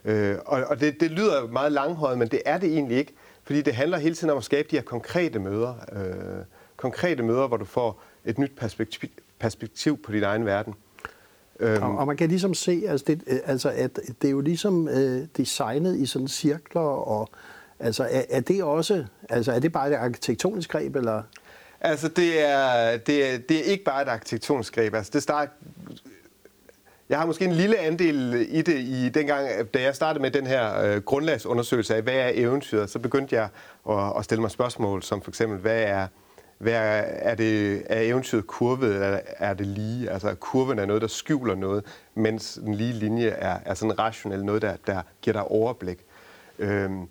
Øh, 0.06 0.36
og 0.46 0.64
og 0.68 0.80
det, 0.80 1.00
det 1.00 1.12
lyder 1.12 1.48
meget 1.48 1.72
langhåret, 1.72 2.18
men 2.18 2.28
det 2.28 2.42
er 2.46 2.58
det 2.58 2.70
egentlig 2.70 2.98
ikke, 2.98 3.14
fordi 3.44 3.62
det 3.62 3.74
handler 3.74 3.98
hele 3.98 4.16
tiden 4.16 4.30
om 4.30 4.38
at 4.38 4.44
skabe 4.44 4.68
de 4.72 4.76
her 4.76 4.84
konkrete 4.84 5.40
møder. 5.40 5.74
Øh, 5.92 6.44
konkrete 6.78 7.24
møder, 7.24 7.48
hvor 7.48 7.58
du 7.58 7.66
får 7.66 8.02
et 8.26 8.38
nyt 8.38 8.52
perspektiv, 8.58 9.10
perspektiv 9.40 10.02
på 10.02 10.12
din 10.12 10.24
egen 10.24 10.46
verden. 10.46 10.74
Øhm. 11.60 11.84
Og, 11.84 11.98
og 11.98 12.08
man 12.08 12.18
kan 12.18 12.30
ligesom 12.30 12.54
se, 12.54 12.84
altså, 12.88 13.06
det, 13.08 13.24
øh, 13.28 13.40
altså 13.46 13.70
at 13.70 14.00
det 14.22 14.28
er 14.28 14.32
jo 14.32 14.42
ligesom 14.42 14.88
øh, 14.88 15.28
designet 15.38 15.98
i 15.98 16.06
sådan 16.06 16.28
cirkler, 16.28 16.82
og 16.82 17.30
altså 17.80 18.04
er, 18.04 18.22
er 18.30 18.40
det 18.40 18.64
også, 18.64 19.06
altså 19.30 19.52
er 19.52 19.60
det 19.60 19.72
bare 19.72 19.90
et 19.90 19.96
arkitektonisk 19.96 20.72
greb, 20.72 20.96
eller? 20.96 21.24
Altså, 21.82 22.08
det 22.08 22.50
er, 22.50 22.98
det 22.98 23.34
er, 23.34 23.38
det 23.38 23.60
er 23.60 23.64
ikke 23.64 23.84
bare 23.84 24.02
et 24.02 24.08
arkitektonisk 24.08 24.76
greb. 24.76 24.94
Altså, 24.94 25.12
det 25.14 25.24
start, 25.24 25.50
jeg 27.10 27.20
har 27.20 27.26
måske 27.26 27.46
en 27.46 27.52
lille 27.52 27.78
andel 27.78 28.48
i 28.50 28.62
det, 28.62 28.80
i 28.80 29.10
dengang, 29.10 29.74
da 29.74 29.82
jeg 29.82 29.96
startede 29.96 30.22
med 30.22 30.32
den 30.32 30.48
her 30.48 30.82
øh, 30.82 31.02
grundlagsundersøgelse 31.02 31.96
af, 31.96 32.02
hvad 32.02 32.14
er 32.14 32.32
eventyret, 32.34 32.90
så 32.90 33.00
begyndte 33.00 33.36
jeg 33.36 33.50
at, 33.90 34.14
at 34.18 34.24
stille 34.24 34.42
mig 34.42 34.52
spørgsmål, 34.52 35.04
som 35.04 35.22
for 35.22 35.32
eksempel, 35.32 35.58
hvad 35.60 35.82
er, 35.82 36.08
hvad 36.58 36.74
er, 36.74 37.02
er, 37.02 37.36
det, 37.36 37.84
er 37.86 38.02
eventyret 38.02 38.48
kurvet, 38.48 38.94
eller 38.94 39.20
er 39.26 39.54
det 39.54 39.68
lige? 39.68 40.10
Altså, 40.10 40.36
kurven 40.36 40.80
er 40.80 40.86
noget, 40.86 41.02
der 41.02 41.08
skjuler 41.08 41.56
noget, 41.56 41.84
mens 42.16 42.60
den 42.66 42.76
lige 42.76 42.94
linje 42.94 43.28
er, 43.28 43.60
er 43.66 43.74
sådan 43.74 44.00
rationel, 44.00 44.46
noget, 44.46 44.62
der, 44.62 44.76
der 44.88 45.02
giver 45.22 45.34
dig 45.34 45.44
overblik. 45.44 45.98
Øhm, 46.60 47.08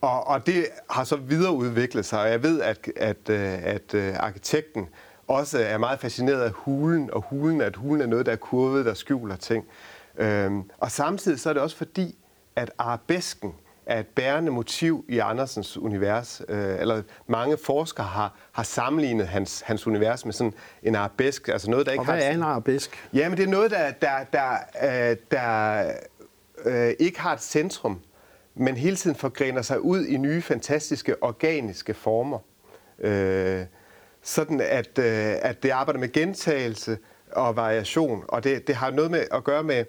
og, 0.00 0.26
og 0.26 0.46
det 0.46 0.66
har 0.90 1.04
så 1.04 1.16
videreudviklet 1.16 2.04
sig, 2.04 2.20
og 2.20 2.30
jeg 2.30 2.42
ved, 2.42 2.60
at, 2.60 2.88
at, 2.96 3.16
øh, 3.30 3.40
at, 3.40 3.64
at 3.64 3.94
øh, 3.94 4.14
arkitekten 4.18 4.88
også 5.28 5.58
er 5.58 5.78
meget 5.78 6.00
fascineret 6.00 6.40
af 6.40 6.50
hulen, 6.50 7.10
og 7.12 7.24
hulen, 7.30 7.60
at 7.60 7.76
hulen 7.76 8.02
er 8.02 8.06
noget, 8.06 8.26
der 8.26 8.32
er 8.32 8.36
kurvet, 8.36 8.86
der 8.86 8.94
skjuler 8.94 9.36
ting. 9.36 9.64
Øhm, 10.16 10.70
og 10.78 10.90
samtidig 10.90 11.40
så 11.40 11.48
er 11.48 11.52
det 11.52 11.62
også 11.62 11.76
fordi, 11.76 12.18
at 12.56 12.70
arabesken 12.78 13.54
er 13.86 14.00
et 14.00 14.06
bærende 14.06 14.52
motiv 14.52 15.04
i 15.08 15.18
Andersens 15.18 15.76
univers. 15.76 16.42
Øh, 16.48 16.80
eller 16.80 17.02
mange 17.26 17.56
forskere 17.64 18.06
har, 18.06 18.34
har 18.52 18.62
sammenlignet 18.62 19.28
hans, 19.28 19.60
hans 19.60 19.86
univers 19.86 20.24
med 20.24 20.32
sådan 20.32 20.54
en 20.82 20.94
arabesk. 20.94 21.48
Altså 21.48 21.70
noget, 21.70 21.86
der 21.86 21.92
ikke 21.92 22.02
og 22.02 22.04
hvad 22.04 22.14
har, 22.14 22.22
er 22.22 22.34
en 22.34 22.42
arabesk? 22.42 23.08
Ja, 23.14 23.28
men 23.28 23.38
det 23.38 23.44
er 23.44 23.50
noget, 23.50 23.70
der, 23.70 23.90
der, 23.90 24.24
der, 24.32 24.56
der, 24.80 25.14
der 25.30 25.92
øh, 26.64 26.94
ikke 26.98 27.20
har 27.20 27.32
et 27.32 27.42
centrum 27.42 28.00
men 28.58 28.76
hele 28.76 28.96
tiden 28.96 29.16
forgrener 29.16 29.62
sig 29.62 29.80
ud 29.80 30.04
i 30.04 30.16
nye, 30.16 30.42
fantastiske, 30.42 31.22
organiske 31.22 31.94
former. 31.94 32.38
Øh, 32.98 33.64
sådan 34.22 34.60
at, 34.60 34.98
øh, 34.98 35.34
at 35.42 35.62
det 35.62 35.70
arbejder 35.70 36.00
med 36.00 36.12
gentagelse 36.12 36.98
og 37.32 37.56
variation, 37.56 38.24
og 38.28 38.44
det, 38.44 38.66
det 38.66 38.74
har 38.74 38.90
noget 38.90 39.10
med 39.10 39.24
at 39.30 39.44
gøre 39.44 39.62
med, 39.62 39.84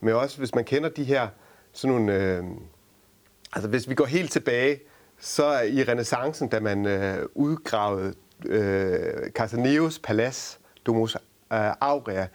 med 0.00 0.12
også, 0.12 0.38
hvis 0.38 0.54
man 0.54 0.64
kender 0.64 0.88
de 0.88 1.04
her 1.04 1.28
sådan 1.72 1.96
nogle... 1.96 2.14
Øh, 2.14 2.44
altså 3.52 3.68
hvis 3.68 3.88
vi 3.88 3.94
går 3.94 4.04
helt 4.04 4.32
tilbage, 4.32 4.80
så 5.18 5.60
i 5.60 5.84
renaissancen, 5.84 6.48
da 6.48 6.60
man 6.60 6.86
øh, 6.86 7.26
udgravede 7.34 8.14
øh, 8.46 9.30
Casaneos 9.30 9.98
palads, 9.98 10.60
Domus 10.86 11.14
øh, 11.14 11.20
Aurea, 11.80 12.26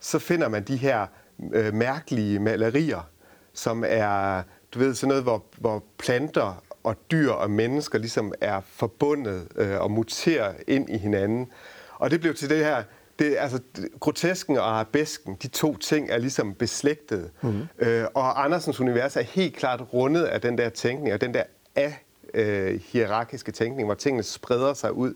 så 0.00 0.18
finder 0.18 0.48
man 0.48 0.62
de 0.62 0.76
her 0.76 1.06
øh, 1.52 1.74
mærkelige 1.74 2.38
malerier, 2.38 3.10
som 3.52 3.84
er, 3.86 4.42
du 4.74 4.78
ved, 4.78 4.94
sådan 4.94 5.08
noget, 5.08 5.22
hvor, 5.22 5.44
hvor 5.58 5.84
planter 5.98 6.62
og 6.84 6.96
dyr 7.10 7.30
og 7.30 7.50
mennesker 7.50 7.98
ligesom 7.98 8.32
er 8.40 8.60
forbundet 8.66 9.48
øh, 9.56 9.80
og 9.80 9.90
muterer 9.90 10.52
ind 10.66 10.90
i 10.90 10.98
hinanden. 10.98 11.50
Og 11.94 12.10
det 12.10 12.20
blev 12.20 12.34
til 12.34 12.50
det 12.50 12.58
her, 12.58 12.82
det, 13.18 13.36
altså, 13.38 13.60
grotesken 14.00 14.58
og 14.58 14.68
arabesken, 14.68 15.36
de 15.42 15.48
to 15.48 15.76
ting 15.76 16.10
er 16.10 16.18
ligesom 16.18 16.54
beslægtede. 16.54 17.30
Mm-hmm. 17.40 17.66
Øh, 17.78 18.06
og 18.14 18.44
Andersens 18.44 18.80
univers 18.80 19.16
er 19.16 19.22
helt 19.22 19.56
klart 19.56 19.82
rundet 19.92 20.24
af 20.24 20.40
den 20.40 20.58
der 20.58 20.68
tænkning, 20.68 21.14
og 21.14 21.20
den 21.20 21.34
der 21.34 21.42
af 21.74 22.04
øh, 22.34 22.80
hierarkiske 22.80 23.52
tænkning, 23.52 23.86
hvor 23.88 23.94
tingene 23.94 24.22
spreder 24.22 24.74
sig 24.74 24.92
ud. 24.92 25.14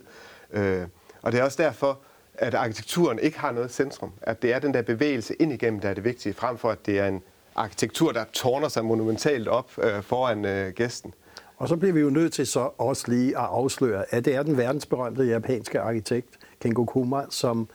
Øh, 0.52 0.82
og 1.22 1.32
det 1.32 1.40
er 1.40 1.44
også 1.44 1.62
derfor, 1.62 1.98
at 2.34 2.54
arkitekturen 2.54 3.18
ikke 3.18 3.38
har 3.38 3.52
noget 3.52 3.70
centrum. 3.70 4.12
At 4.22 4.42
det 4.42 4.52
er 4.52 4.58
den 4.58 4.74
der 4.74 4.82
bevægelse 4.82 5.34
ind 5.34 5.52
igennem, 5.52 5.80
der 5.80 5.88
er 5.88 5.94
det 5.94 6.04
vigtige, 6.04 6.34
frem 6.34 6.58
for 6.58 6.70
at 6.70 6.86
det 6.86 6.98
er 6.98 7.06
en 7.06 7.22
arkitektur, 7.54 8.12
der 8.12 8.24
tårner 8.32 8.68
sig 8.68 8.84
monumentalt 8.84 9.48
op 9.48 9.70
øh, 9.82 10.02
foran 10.02 10.44
øh, 10.44 10.72
gæsten. 10.72 11.14
Og 11.56 11.68
så 11.68 11.76
bliver 11.76 11.92
vi 11.92 12.00
jo 12.00 12.10
nødt 12.10 12.32
til 12.32 12.46
så 12.46 12.70
også 12.78 13.04
lige 13.08 13.38
at 13.38 13.44
afsløre, 13.44 14.14
at 14.14 14.24
det 14.24 14.34
er 14.34 14.42
den 14.42 14.56
verdensberømte 14.56 15.24
japanske 15.24 15.80
arkitekt 15.80 16.28
Kengo 16.60 16.84
Kuma, 16.84 17.24
som 17.30 17.68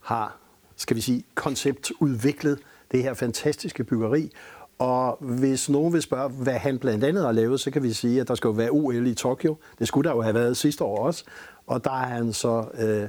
har, 0.00 0.36
skal 0.76 0.96
vi 0.96 1.00
sige, 1.00 1.24
konceptudviklet 1.34 2.58
det 2.92 3.02
her 3.02 3.14
fantastiske 3.14 3.84
byggeri. 3.84 4.32
Og 4.78 5.18
hvis 5.20 5.68
nogen 5.68 5.92
vil 5.92 6.02
spørge, 6.02 6.28
hvad 6.28 6.54
han 6.54 6.78
blandt 6.78 7.04
andet 7.04 7.24
har 7.24 7.32
lavet, 7.32 7.60
så 7.60 7.70
kan 7.70 7.82
vi 7.82 7.92
sige, 7.92 8.20
at 8.20 8.28
der 8.28 8.34
skal 8.34 8.48
jo 8.48 8.52
være 8.52 8.70
OL 8.70 9.06
i 9.06 9.14
Tokyo. 9.14 9.56
Det 9.78 9.88
skulle 9.88 10.08
der 10.08 10.16
jo 10.16 10.22
have 10.22 10.34
været 10.34 10.56
sidste 10.56 10.84
år 10.84 10.98
også. 11.06 11.24
Og 11.66 11.84
der 11.84 11.90
er 11.90 12.06
han 12.06 12.32
så, 12.32 12.64
øh, 12.78 13.08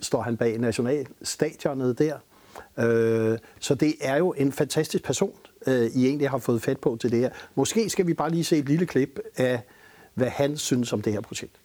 står 0.00 0.22
han 0.22 0.36
bag 0.36 0.58
nationalstadionet 0.58 1.98
der. 1.98 2.16
Øh, 2.78 3.38
så 3.60 3.74
det 3.74 3.94
er 4.00 4.16
jo 4.16 4.34
en 4.36 4.52
fantastisk 4.52 5.04
person, 5.04 5.34
øh, 5.68 5.86
I 5.94 6.06
egentlig 6.06 6.30
har 6.30 6.38
fået 6.38 6.62
fat 6.62 6.80
på 6.80 6.96
til 7.00 7.10
det 7.10 7.18
her. 7.18 7.30
Måske 7.54 7.90
skal 7.90 8.06
vi 8.06 8.14
bare 8.14 8.30
lige 8.30 8.44
se 8.44 8.56
et 8.58 8.68
lille 8.68 8.86
klip 8.86 9.20
af, 9.36 9.62
hvad 10.14 10.28
han 10.28 10.56
synes 10.56 10.92
om 10.92 11.02
det 11.02 11.12
her 11.12 11.20
projekt. 11.20 11.60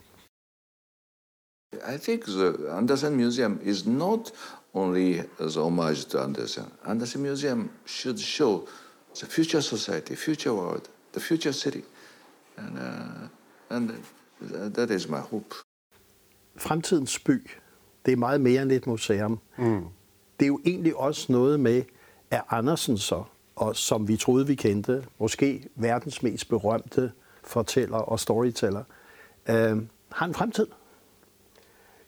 I 1.74 1.98
think 1.98 2.24
the 2.24 2.70
Andersen 2.70 3.16
Museum 3.16 3.60
is 3.64 3.86
not 3.86 4.32
only 4.74 5.20
as 5.40 5.56
homage 5.56 6.10
to 6.10 6.18
Andersen. 6.18 6.64
Andersen 6.86 7.22
Museum 7.22 7.70
should 7.86 8.18
show 8.18 8.68
the 9.16 9.28
future 9.28 9.62
society, 9.62 10.16
future 10.16 10.54
world, 10.54 10.82
the 11.14 11.22
future 11.22 11.54
city. 11.54 11.82
And, 12.58 12.78
uh, 12.78 13.76
and 13.78 13.92
that 14.74 14.90
is 14.90 15.10
my 15.10 15.20
hope. 15.20 15.56
Fremtidens 16.56 17.20
by, 17.20 17.50
det 18.06 18.12
er 18.12 18.16
meget 18.16 18.42
mere 18.42 18.62
end 18.62 18.72
et 18.72 18.88
museum. 18.88 19.40
Mm. 19.58 19.84
Det 20.40 20.46
er 20.46 20.48
jo 20.48 20.60
egentlig 20.66 20.96
også 20.96 21.32
noget 21.32 21.60
med, 21.60 21.84
at 22.32 22.42
Andersen 22.50 22.98
så, 22.98 23.24
og 23.56 23.76
som 23.76 24.08
vi 24.08 24.18
troede, 24.18 24.48
vi 24.48 24.56
kendte, 24.56 25.04
måske 25.20 25.68
verdens 25.76 26.24
mest 26.24 26.50
berømte 26.50 27.12
fortæller 27.44 27.98
og 27.98 28.20
storyteller, 28.20 28.84
øh, 29.50 29.78
har 30.12 30.26
en 30.26 30.34
fremtid. 30.34 30.68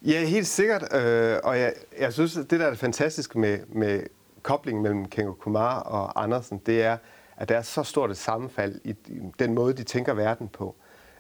Ja, 0.02 0.26
helt 0.26 0.48
sikkert. 0.48 0.96
Øh, 0.96 1.38
og 1.44 1.60
jeg, 1.60 1.74
jeg 2.00 2.14
synes, 2.14 2.38
at 2.38 2.52
det, 2.52 2.60
der 2.60 2.66
er 2.66 2.76
fantastisk 2.76 3.36
med, 3.36 3.60
med 3.68 4.04
koblingen 4.42 4.84
mellem 4.84 5.06
Kengo 5.06 5.34
Kumar 5.34 5.80
og 5.80 6.24
Andersen, 6.24 6.62
det 6.66 6.84
er, 6.84 6.98
at 7.38 7.50
der 7.50 7.58
er 7.58 7.62
så 7.62 7.84
stort 7.84 8.12
et 8.12 8.18
sammenfald 8.18 8.82
i 8.84 8.96
den 9.40 9.54
måde, 9.54 9.74
de 9.74 9.84
tænker 9.84 10.14
verden 10.14 10.48
på. 10.48 10.76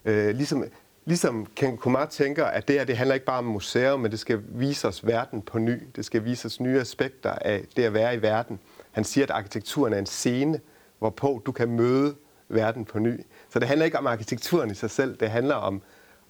Øh, 0.05 0.35
ligesom, 0.35 0.63
ligesom 1.05 1.47
Kengo 1.55 1.75
Kumar 1.75 2.05
tænker, 2.05 2.45
at 2.45 2.67
det 2.67 2.75
her 2.75 2.85
det 2.85 2.97
handler 2.97 3.13
ikke 3.13 3.25
bare 3.25 3.37
om 3.37 3.45
museer, 3.45 3.97
men 3.97 4.11
det 4.11 4.19
skal 4.19 4.43
vise 4.47 4.87
os 4.87 5.07
verden 5.07 5.41
på 5.41 5.59
ny. 5.59 5.83
Det 5.95 6.05
skal 6.05 6.25
vise 6.25 6.45
os 6.45 6.59
nye 6.59 6.79
aspekter 6.79 7.31
af 7.31 7.65
det 7.75 7.83
at 7.83 7.93
være 7.93 8.15
i 8.15 8.21
verden. 8.21 8.59
Han 8.95 9.03
siger, 9.03 9.25
at 9.25 9.31
arkitekturen 9.31 9.93
er 9.93 9.99
en 9.99 10.05
scene, 10.05 10.59
hvorpå 10.99 11.41
du 11.45 11.51
kan 11.51 11.69
møde 11.69 12.15
verden 12.49 12.85
på 12.85 12.99
ny. 12.99 13.25
Så 13.49 13.59
det 13.59 13.67
handler 13.67 13.85
ikke 13.85 13.97
om 13.97 14.07
arkitekturen 14.07 14.71
i 14.71 14.73
sig 14.73 14.91
selv, 14.91 15.17
det 15.17 15.29
handler 15.29 15.55
om 15.55 15.81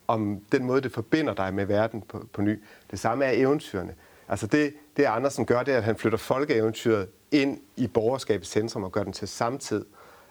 om 0.07 0.41
den 0.51 0.63
måde, 0.63 0.81
det 0.81 0.91
forbinder 0.91 1.33
dig 1.33 1.53
med 1.53 1.65
verden 1.65 2.01
på, 2.01 2.27
på 2.33 2.41
ny. 2.41 2.63
Det 2.91 2.99
samme 2.99 3.25
er 3.25 3.31
eventyrene. 3.31 3.95
Altså 4.27 4.47
det, 4.47 4.73
det 4.97 5.03
Andersen 5.03 5.45
gør, 5.45 5.63
det 5.63 5.73
er, 5.73 5.77
at 5.77 5.83
han 5.83 5.95
flytter 5.95 6.17
folkeeventyret 6.17 7.07
ind 7.31 7.59
i 7.75 7.87
borgerskabets 7.87 8.49
centrum 8.49 8.83
og 8.83 8.91
gør 8.91 9.03
den 9.03 9.13
til 9.13 9.27
samtid. 9.27 9.85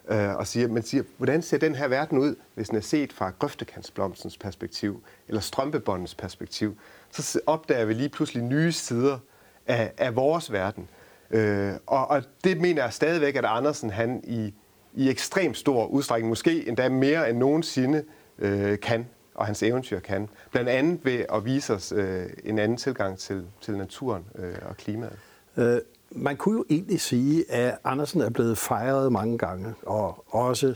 Øh, 0.08 0.36
og 0.36 0.46
siger, 0.46 0.68
man 0.68 0.82
siger, 0.82 1.04
hvordan 1.16 1.42
ser 1.42 1.58
den 1.58 1.74
her 1.74 1.88
verden 1.88 2.18
ud, 2.18 2.36
hvis 2.54 2.68
den 2.68 2.76
er 2.76 2.82
set 2.82 3.12
fra 3.12 3.32
grøftekantsblomstens 3.38 4.38
perspektiv, 4.38 5.02
eller 5.28 5.40
strømpebåndens 5.40 6.14
perspektiv. 6.14 6.78
Så 7.10 7.40
opdager 7.46 7.84
vi 7.84 7.94
lige 7.94 8.08
pludselig 8.08 8.42
nye 8.42 8.72
sider 8.72 9.18
af, 9.66 9.92
af 9.98 10.16
vores 10.16 10.52
verden. 10.52 10.88
Øh, 11.30 11.72
og, 11.86 12.10
og 12.10 12.22
det 12.44 12.60
mener 12.60 12.82
jeg 12.82 12.92
stadigvæk, 12.92 13.36
at 13.36 13.44
Andersen 13.44 13.90
han 13.90 14.20
i, 14.24 14.54
i 14.94 15.10
ekstrem 15.10 15.54
stor 15.54 15.86
udstrækning, 15.86 16.28
måske 16.28 16.68
endda 16.68 16.88
mere 16.88 17.30
end 17.30 17.38
nogensinde, 17.38 18.04
øh, 18.38 18.80
kan 18.80 19.06
og 19.34 19.46
hans 19.46 19.62
eventyr 19.62 20.00
kan. 20.00 20.28
Blandt 20.50 20.68
andet 20.68 21.04
ved 21.04 21.24
at 21.32 21.44
vise 21.44 21.74
os 21.74 21.92
øh, 21.92 22.26
en 22.44 22.58
anden 22.58 22.78
tilgang 22.78 23.18
til, 23.18 23.46
til 23.60 23.76
naturen 23.76 24.24
øh, 24.38 24.54
og 24.62 24.76
klimaet. 24.76 25.18
Øh, 25.56 25.78
man 26.10 26.36
kunne 26.36 26.56
jo 26.56 26.64
egentlig 26.70 27.00
sige, 27.00 27.50
at 27.50 27.78
Andersen 27.84 28.20
er 28.20 28.30
blevet 28.30 28.58
fejret 28.58 29.12
mange 29.12 29.38
gange, 29.38 29.74
og 29.82 30.24
også 30.34 30.74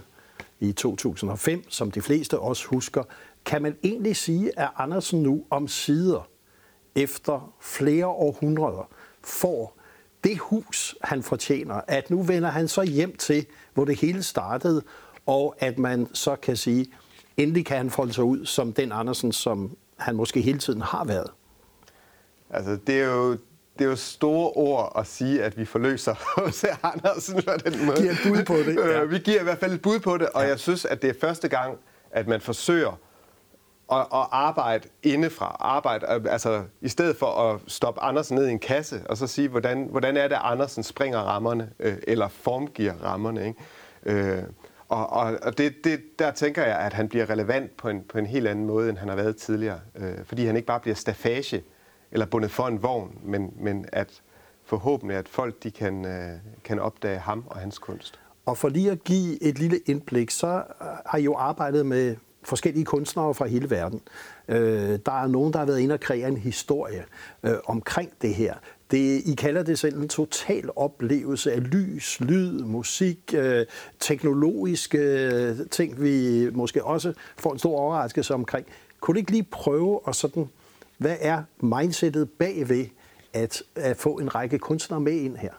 i 0.60 0.72
2005, 0.72 1.70
som 1.70 1.90
de 1.90 2.02
fleste 2.02 2.38
også 2.38 2.66
husker. 2.66 3.02
Kan 3.44 3.62
man 3.62 3.76
egentlig 3.82 4.16
sige, 4.16 4.58
at 4.58 4.68
Andersen 4.76 5.22
nu 5.22 5.44
om 5.50 5.68
sider, 5.68 6.28
efter 6.94 7.54
flere 7.60 8.06
århundreder, 8.06 8.88
får 9.22 9.77
det 10.24 10.38
hus, 10.38 10.96
han 11.02 11.22
fortjener, 11.22 11.80
at 11.86 12.10
nu 12.10 12.22
vender 12.22 12.48
han 12.48 12.68
så 12.68 12.82
hjem 12.82 13.16
til, 13.16 13.46
hvor 13.74 13.84
det 13.84 13.96
hele 14.00 14.22
startede, 14.22 14.82
og 15.26 15.56
at 15.58 15.78
man 15.78 16.08
så 16.14 16.36
kan 16.36 16.56
sige, 16.56 16.86
endelig 17.36 17.66
kan 17.66 17.76
han 17.76 17.90
folde 17.90 18.12
sig 18.12 18.24
ud 18.24 18.46
som 18.46 18.72
den 18.72 18.92
Andersen, 18.92 19.32
som 19.32 19.76
han 19.96 20.16
måske 20.16 20.40
hele 20.40 20.58
tiden 20.58 20.80
har 20.80 21.04
været? 21.04 21.30
Altså, 22.50 22.78
det 22.86 23.00
er 23.00 23.06
jo, 23.06 23.32
det 23.78 23.84
er 23.84 23.88
jo 23.88 23.96
store 23.96 24.50
ord 24.50 24.92
at 24.98 25.06
sige, 25.06 25.42
at 25.42 25.58
vi 25.58 25.64
forløser 25.64 26.14
H.C. 26.46 26.64
Andersen 26.82 27.42
på 27.42 27.52
den 27.64 27.86
måde. 27.86 27.96
Giver 27.96 28.12
et 28.12 28.18
bud 28.24 28.44
på 28.44 28.56
det. 28.56 28.76
Ja. 28.76 29.04
Vi 29.04 29.18
giver 29.18 29.40
i 29.40 29.42
hvert 29.42 29.58
fald 29.58 29.72
et 29.72 29.82
bud 29.82 29.98
på 29.98 30.18
det, 30.18 30.28
og 30.28 30.42
ja. 30.42 30.48
jeg 30.48 30.58
synes, 30.58 30.84
at 30.84 31.02
det 31.02 31.10
er 31.10 31.14
første 31.20 31.48
gang, 31.48 31.78
at 32.10 32.28
man 32.28 32.40
forsøger 32.40 32.98
og, 33.88 34.12
og 34.12 34.46
arbejde 34.46 34.88
indefra. 35.02 35.56
Arbejde, 35.60 36.06
altså, 36.30 36.62
I 36.80 36.88
stedet 36.88 37.16
for 37.16 37.26
at 37.26 37.60
stoppe 37.66 38.00
Andersen 38.00 38.36
ned 38.36 38.46
i 38.46 38.50
en 38.50 38.58
kasse, 38.58 39.02
og 39.08 39.16
så 39.16 39.26
sige, 39.26 39.48
hvordan, 39.48 39.88
hvordan 39.90 40.16
er 40.16 40.28
det, 40.28 40.38
Andersen 40.40 40.82
springer 40.82 41.18
rammerne, 41.18 41.70
øh, 41.80 41.96
eller 42.06 42.28
formgiver 42.28 42.92
rammerne. 43.04 43.46
Ikke? 43.46 43.58
Øh, 44.02 44.42
og, 44.88 45.10
og, 45.12 45.38
og 45.42 45.58
det, 45.58 45.84
det, 45.84 46.00
der 46.18 46.30
tænker 46.30 46.64
jeg, 46.64 46.78
at 46.78 46.92
han 46.92 47.08
bliver 47.08 47.30
relevant 47.30 47.76
på 47.76 47.88
en, 47.88 48.04
på 48.08 48.18
en 48.18 48.26
helt 48.26 48.48
anden 48.48 48.66
måde, 48.66 48.88
end 48.88 48.98
han 48.98 49.08
har 49.08 49.16
været 49.16 49.36
tidligere. 49.36 49.80
Øh, 49.96 50.24
fordi 50.24 50.44
han 50.44 50.56
ikke 50.56 50.66
bare 50.66 50.80
bliver 50.80 50.94
stafage 50.94 51.62
eller 52.12 52.26
bundet 52.26 52.50
for 52.50 52.66
en 52.66 52.82
vogn, 52.82 53.18
men, 53.22 53.52
men 53.56 53.86
at 53.92 54.22
forhåbentlig, 54.64 55.16
at 55.16 55.28
folk 55.28 55.62
de 55.62 55.70
kan, 55.70 56.06
øh, 56.06 56.32
kan 56.64 56.78
opdage 56.78 57.18
ham 57.18 57.44
og 57.46 57.56
hans 57.56 57.78
kunst. 57.78 58.20
Og 58.46 58.58
for 58.58 58.68
lige 58.68 58.90
at 58.90 59.04
give 59.04 59.42
et 59.42 59.58
lille 59.58 59.78
indblik, 59.86 60.30
så 60.30 60.62
har 61.06 61.18
I 61.18 61.22
jo 61.22 61.36
arbejdet 61.36 61.86
med 61.86 62.16
forskellige 62.48 62.84
kunstnere 62.84 63.34
fra 63.34 63.46
hele 63.46 63.70
verden. 63.70 64.00
Øh, 64.48 64.98
der 65.06 65.22
er 65.22 65.26
nogen, 65.26 65.52
der 65.52 65.58
har 65.58 65.66
været 65.66 65.80
inde 65.80 65.92
og 65.92 66.00
kreere 66.00 66.28
en 66.28 66.36
historie 66.36 67.04
øh, 67.42 67.54
omkring 67.66 68.10
det 68.22 68.34
her. 68.34 68.54
Det, 68.90 69.22
I 69.26 69.34
kalder 69.34 69.62
det 69.62 69.78
selv 69.78 70.00
en 70.02 70.08
total 70.08 70.70
oplevelse 70.76 71.52
af 71.52 71.70
lys, 71.70 72.20
lyd, 72.20 72.62
musik, 72.62 73.34
øh, 73.34 73.66
teknologiske 74.00 74.98
øh, 74.98 75.56
ting, 75.70 76.02
vi 76.02 76.46
måske 76.50 76.84
også 76.84 77.12
får 77.38 77.52
en 77.52 77.58
stor 77.58 77.78
overraskelse 77.78 78.34
omkring. 78.34 78.66
Kunne 79.00 79.14
du 79.14 79.18
ikke 79.18 79.30
lige 79.30 79.46
prøve 79.50 80.00
at 80.08 80.16
sådan, 80.16 80.48
hvad 80.98 81.16
er 81.20 81.42
mindsetet 81.60 82.30
bagved 82.30 82.86
at, 83.32 83.62
at 83.76 83.96
få 83.96 84.18
en 84.18 84.34
række 84.34 84.58
kunstnere 84.58 85.00
med 85.00 85.12
ind 85.12 85.36
her? 85.36 85.52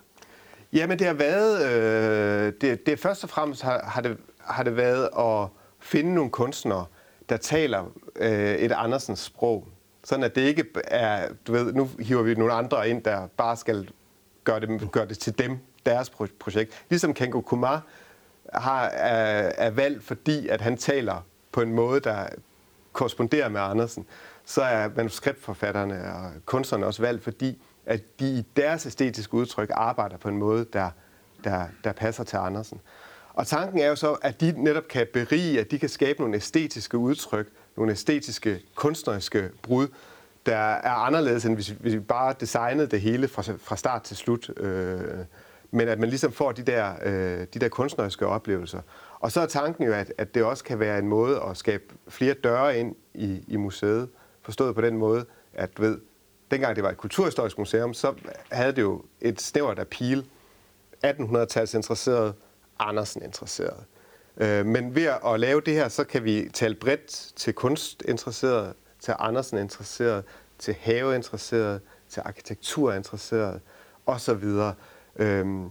Jamen 0.74 1.00
det 1.00 1.08
har 1.08 1.14
været, 1.14 1.72
øh, 1.72 2.54
det, 2.62 2.86
det 2.86 3.00
først 3.00 3.24
og 3.24 3.30
fremmest 3.30 3.62
har, 3.62 3.84
har, 3.84 4.02
det, 4.02 4.18
har 4.40 4.64
det 4.64 4.78
været 4.78 5.10
at 5.20 5.48
finde 5.80 6.14
nogle 6.14 6.32
kunstnere, 6.32 6.86
der 7.30 7.38
taler 7.38 7.86
øh, 8.16 8.56
et 8.56 8.72
Andersens 8.72 9.20
sprog. 9.20 9.68
Sådan 10.04 10.24
at 10.24 10.36
det 10.36 10.42
ikke 10.42 10.66
er, 10.84 11.30
du 11.48 11.52
ved, 11.52 11.74
nu 11.74 11.90
hiver 12.00 12.22
vi 12.22 12.36
nogle 12.36 12.54
andre 12.54 12.90
ind, 12.90 13.04
der 13.04 13.28
bare 13.28 13.58
skal 13.58 13.90
gøre 14.44 14.60
det, 14.60 14.92
gøre 14.92 15.08
det 15.08 15.20
til 15.20 15.38
dem, 15.38 15.58
deres 15.86 16.10
projekt. 16.40 16.86
Ligesom 16.90 17.14
Kengo 17.14 17.42
Kumar 17.42 17.84
har, 18.54 18.84
er, 18.86 19.52
er 19.58 19.70
valgt, 19.70 20.04
fordi 20.04 20.48
at 20.48 20.62
han 20.62 20.78
taler 20.78 21.26
på 21.52 21.62
en 21.62 21.74
måde, 21.74 22.00
der 22.00 22.28
korresponderer 22.94 23.50
med 23.50 23.62
Andersen, 23.62 24.06
så 24.46 24.62
er 24.62 24.90
manuskriptforfatterne 24.96 26.14
og 26.14 26.32
kunstnerne 26.46 26.86
også 26.86 27.02
valgt, 27.02 27.24
fordi 27.24 27.62
at 27.86 28.20
de 28.20 28.30
i 28.40 28.44
deres 28.56 28.86
æstetiske 28.86 29.34
udtryk 29.34 29.70
arbejder 29.74 30.18
på 30.18 30.30
en 30.30 30.38
måde, 30.38 30.66
der, 30.74 30.90
der, 31.44 31.66
der 31.84 31.92
passer 31.92 32.24
til 32.24 32.38
Andersen. 32.38 32.82
Og 33.40 33.48
tanken 33.48 33.80
er 33.80 33.88
jo 33.88 33.96
så, 33.96 34.14
at 34.14 34.42
de 34.42 34.54
netop 34.58 34.88
kan 34.88 35.08
berige, 35.14 35.60
at 35.60 35.72
de 35.72 35.80
kan 35.80 35.90
skabe 35.90 36.20
nogle 36.20 36.36
æstetiske 36.36 36.98
udtryk, 36.98 37.48
nogle 37.78 37.92
æstetiske, 37.92 38.62
kunstneriske 38.76 39.50
brud, 39.62 39.88
der 40.46 40.56
er 40.58 40.92
anderledes, 40.92 41.46
end 41.46 41.56
hvis, 41.56 41.76
vi 41.80 42.00
bare 42.00 42.36
designede 42.40 42.88
det 42.88 43.02
hele 43.02 43.28
fra, 43.28 43.42
fra 43.58 43.76
start 43.76 44.04
til 44.04 44.18
slut. 44.18 44.52
Øh, 44.58 45.02
men 45.72 45.88
at 45.88 46.00
man 46.00 46.10
ligesom 46.10 46.32
får 46.32 46.52
de 46.52 46.62
der, 46.62 46.94
øh, 47.06 47.48
de 47.54 47.60
der 47.60 47.70
kunstneriske 47.70 48.28
oplevelser. 48.28 48.82
Og 49.20 49.32
så 49.32 49.42
er 49.42 49.46
tanken 49.46 49.84
jo, 49.86 49.94
at, 49.94 50.14
at 50.18 50.36
det 50.36 50.44
også 50.44 50.64
kan 50.64 50.80
være 50.80 51.00
en 51.00 51.08
måde 51.08 51.42
at 51.50 51.58
skabe 51.58 51.84
flere 52.08 52.34
døre 52.34 52.80
ind 52.80 52.96
i, 53.14 53.44
i 53.48 53.56
museet. 53.56 54.10
Forstået 54.42 54.76
på 54.76 54.82
den 54.82 54.98
måde, 54.98 55.26
at 55.54 55.78
du 55.78 55.82
ved, 55.82 56.00
dengang 56.52 56.76
det 56.76 56.84
var 56.84 56.90
et 56.90 56.98
kulturhistorisk 56.98 57.58
museum, 57.58 57.94
så 57.94 58.14
havde 58.52 58.72
det 58.72 58.82
jo 58.82 59.02
et 59.22 59.42
snævert 59.42 59.80
appeal. 59.80 60.26
1800-tals 61.06 61.76
interesseret, 61.76 62.34
Andersen 62.80 63.24
interesseret. 63.24 63.84
Øh, 64.38 64.66
men 64.66 64.96
ved 64.96 65.10
at 65.26 65.40
lave 65.40 65.62
det 65.62 65.74
her, 65.74 65.88
så 65.88 66.04
kan 66.04 66.24
vi 66.24 66.50
tale 66.54 66.76
bredt 66.76 67.32
til 67.36 67.54
kunstinteresseret, 67.54 68.74
til 69.00 69.14
Andersen 69.20 69.58
interesseret, 69.58 70.24
til 70.60 70.76
haveinteresseret, 70.80 71.82
til 72.10 72.22
arkitekturinteresseret 72.26 73.62
osv. 74.06 74.44
Øhm, 75.16 75.70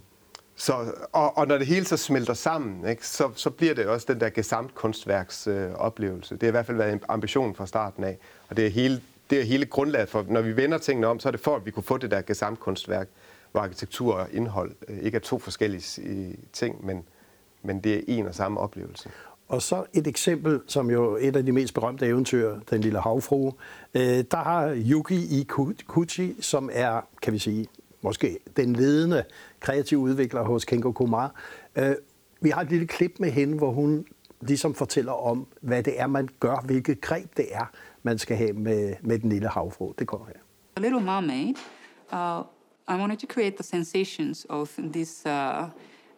så, 0.57 0.93
og, 1.13 1.39
og 1.39 1.47
når 1.47 1.59
det 1.59 1.67
hele 1.67 1.87
så 1.87 1.97
smelter 1.97 2.35
sammen, 2.35 2.89
ikke, 2.89 3.07
så, 3.07 3.31
så 3.35 3.51
bliver 3.51 3.75
det 3.75 3.87
også 3.87 4.07
den 4.13 4.21
der 4.21 4.31
gesamtkunstværks 4.31 5.47
øh, 5.47 5.73
oplevelse. 5.73 6.35
Det 6.35 6.43
har 6.43 6.49
i 6.49 6.51
hvert 6.51 6.67
fald 6.67 6.77
været 6.77 6.93
en 6.93 7.03
ambition 7.09 7.55
fra 7.55 7.67
starten 7.67 8.05
af, 8.05 8.19
og 8.49 8.57
det 8.57 8.67
er 8.67 8.71
hele, 8.71 9.03
det 9.31 9.41
er 9.41 9.45
hele 9.45 9.67
grundlaget 9.67 10.09
for, 10.09 10.25
når 10.29 10.41
vi 10.41 10.57
vender 10.57 10.79
tingene 10.79 11.07
om, 11.07 11.21
så 11.21 11.29
er 11.29 11.31
det 11.31 11.41
for, 11.41 11.57
at 11.57 11.67
vi 11.67 11.71
kunne 11.71 11.83
få 11.83 11.97
det 11.97 12.11
der 12.11 12.23
gesamt 12.23 12.61
kunstværk 12.61 13.09
hvor 13.53 13.61
arkitektur 13.61 14.15
og 14.15 14.27
indhold 14.33 14.73
øh, 14.89 14.99
ikke 14.99 15.17
er 15.17 15.21
to 15.21 15.39
forskellige 15.39 16.37
ting, 16.53 16.87
men, 16.87 17.05
men 17.63 17.81
det 17.81 17.95
er 17.95 18.01
en 18.07 18.27
og 18.27 18.35
samme 18.35 18.61
oplevelse. 18.61 19.11
Og 19.49 19.63
så 19.63 19.85
et 19.95 20.07
eksempel, 20.07 20.61
som 20.67 20.91
jo 20.91 21.17
et 21.21 21.37
af 21.37 21.47
de 21.47 21.53
mest 21.53 21.75
berømte 21.75 22.07
eventyr, 22.07 22.59
Den 22.71 22.81
lille 22.81 23.01
havfru. 23.01 23.53
Øh, 23.95 24.25
der 24.31 24.37
har 24.37 24.83
Yuki 24.91 25.41
Ikuchi, 25.41 26.43
som 26.43 26.71
er, 26.73 27.01
kan 27.23 27.33
vi 27.33 27.39
sige, 27.39 27.67
måske 28.03 28.39
den 28.57 28.77
ledende 28.77 29.25
kreative 29.61 30.01
udvikler 30.01 30.43
hos 30.43 30.65
Kenko 30.65 30.93
Kumar. 30.93 31.35
Øh, 31.77 31.95
vi 32.41 32.51
har 32.51 32.61
et 32.61 32.71
lille 32.71 32.87
klip 32.87 33.13
med 33.19 33.31
hende, 33.31 33.57
hvor 33.57 33.71
hun 33.71 34.07
ligesom 34.41 34.75
fortæller 34.75 35.13
om, 35.13 35.47
hvad 35.61 35.83
det 35.83 36.01
er, 36.01 36.07
man 36.07 36.29
gør, 36.41 36.65
hvilket 36.65 37.01
greb 37.01 37.37
det 37.37 37.47
er, 37.53 37.71
man 38.03 38.19
skal 38.19 38.37
have 38.37 38.53
med, 38.53 38.95
med 39.03 39.19
den 39.19 39.29
lille 39.31 39.49
havfru. 39.49 39.93
Det 39.99 40.07
kommer 40.07 40.27
her. 40.27 40.35
A 40.77 40.81
Little 40.81 41.01
Mermaid, 41.01 41.55
uh, 42.13 42.47
I 42.89 42.97
wanted 42.97 43.19
to 43.21 43.27
create 43.27 43.57
the 43.59 43.63
sensations 43.63 44.47
of 44.49 44.73
this 44.79 45.25
uh, 45.27 45.71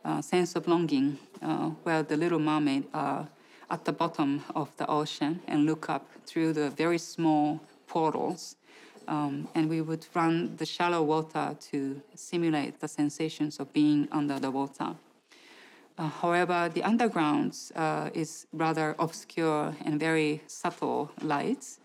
uh, 0.04 0.22
sense 0.22 0.56
of 0.56 0.66
longing, 0.68 1.18
uh, 1.42 1.70
where 1.82 2.02
the 2.02 2.16
little 2.16 2.38
mermaid 2.38 2.84
are 2.94 3.28
at 3.70 3.84
the 3.84 3.92
bottom 3.92 4.42
of 4.54 4.74
the 4.76 4.86
ocean 4.86 5.40
and 5.48 5.66
look 5.66 5.90
up 5.90 6.06
through 6.26 6.52
the 6.52 6.70
very 6.70 6.98
small 6.98 7.60
portals 7.86 8.56
Um, 9.10 9.48
and 9.56 9.68
we 9.68 9.80
would 9.80 10.06
run 10.14 10.56
the 10.56 10.66
shallow 10.66 11.02
water 11.02 11.56
to 11.72 12.00
simulate 12.14 12.78
the 12.78 12.86
sensations 12.86 13.58
of 13.58 13.72
being 13.72 14.08
under 14.12 14.38
the 14.38 14.50
water. 14.52 14.94
Uh, 15.98 16.08
however, 16.08 16.70
the 16.72 16.84
underground 16.84 17.56
uh, 17.74 18.10
is 18.14 18.46
rather 18.52 18.94
obscure 18.98 19.74
and 19.84 19.98
very 19.98 20.42
subtle 20.46 21.10
lights. 21.22 21.80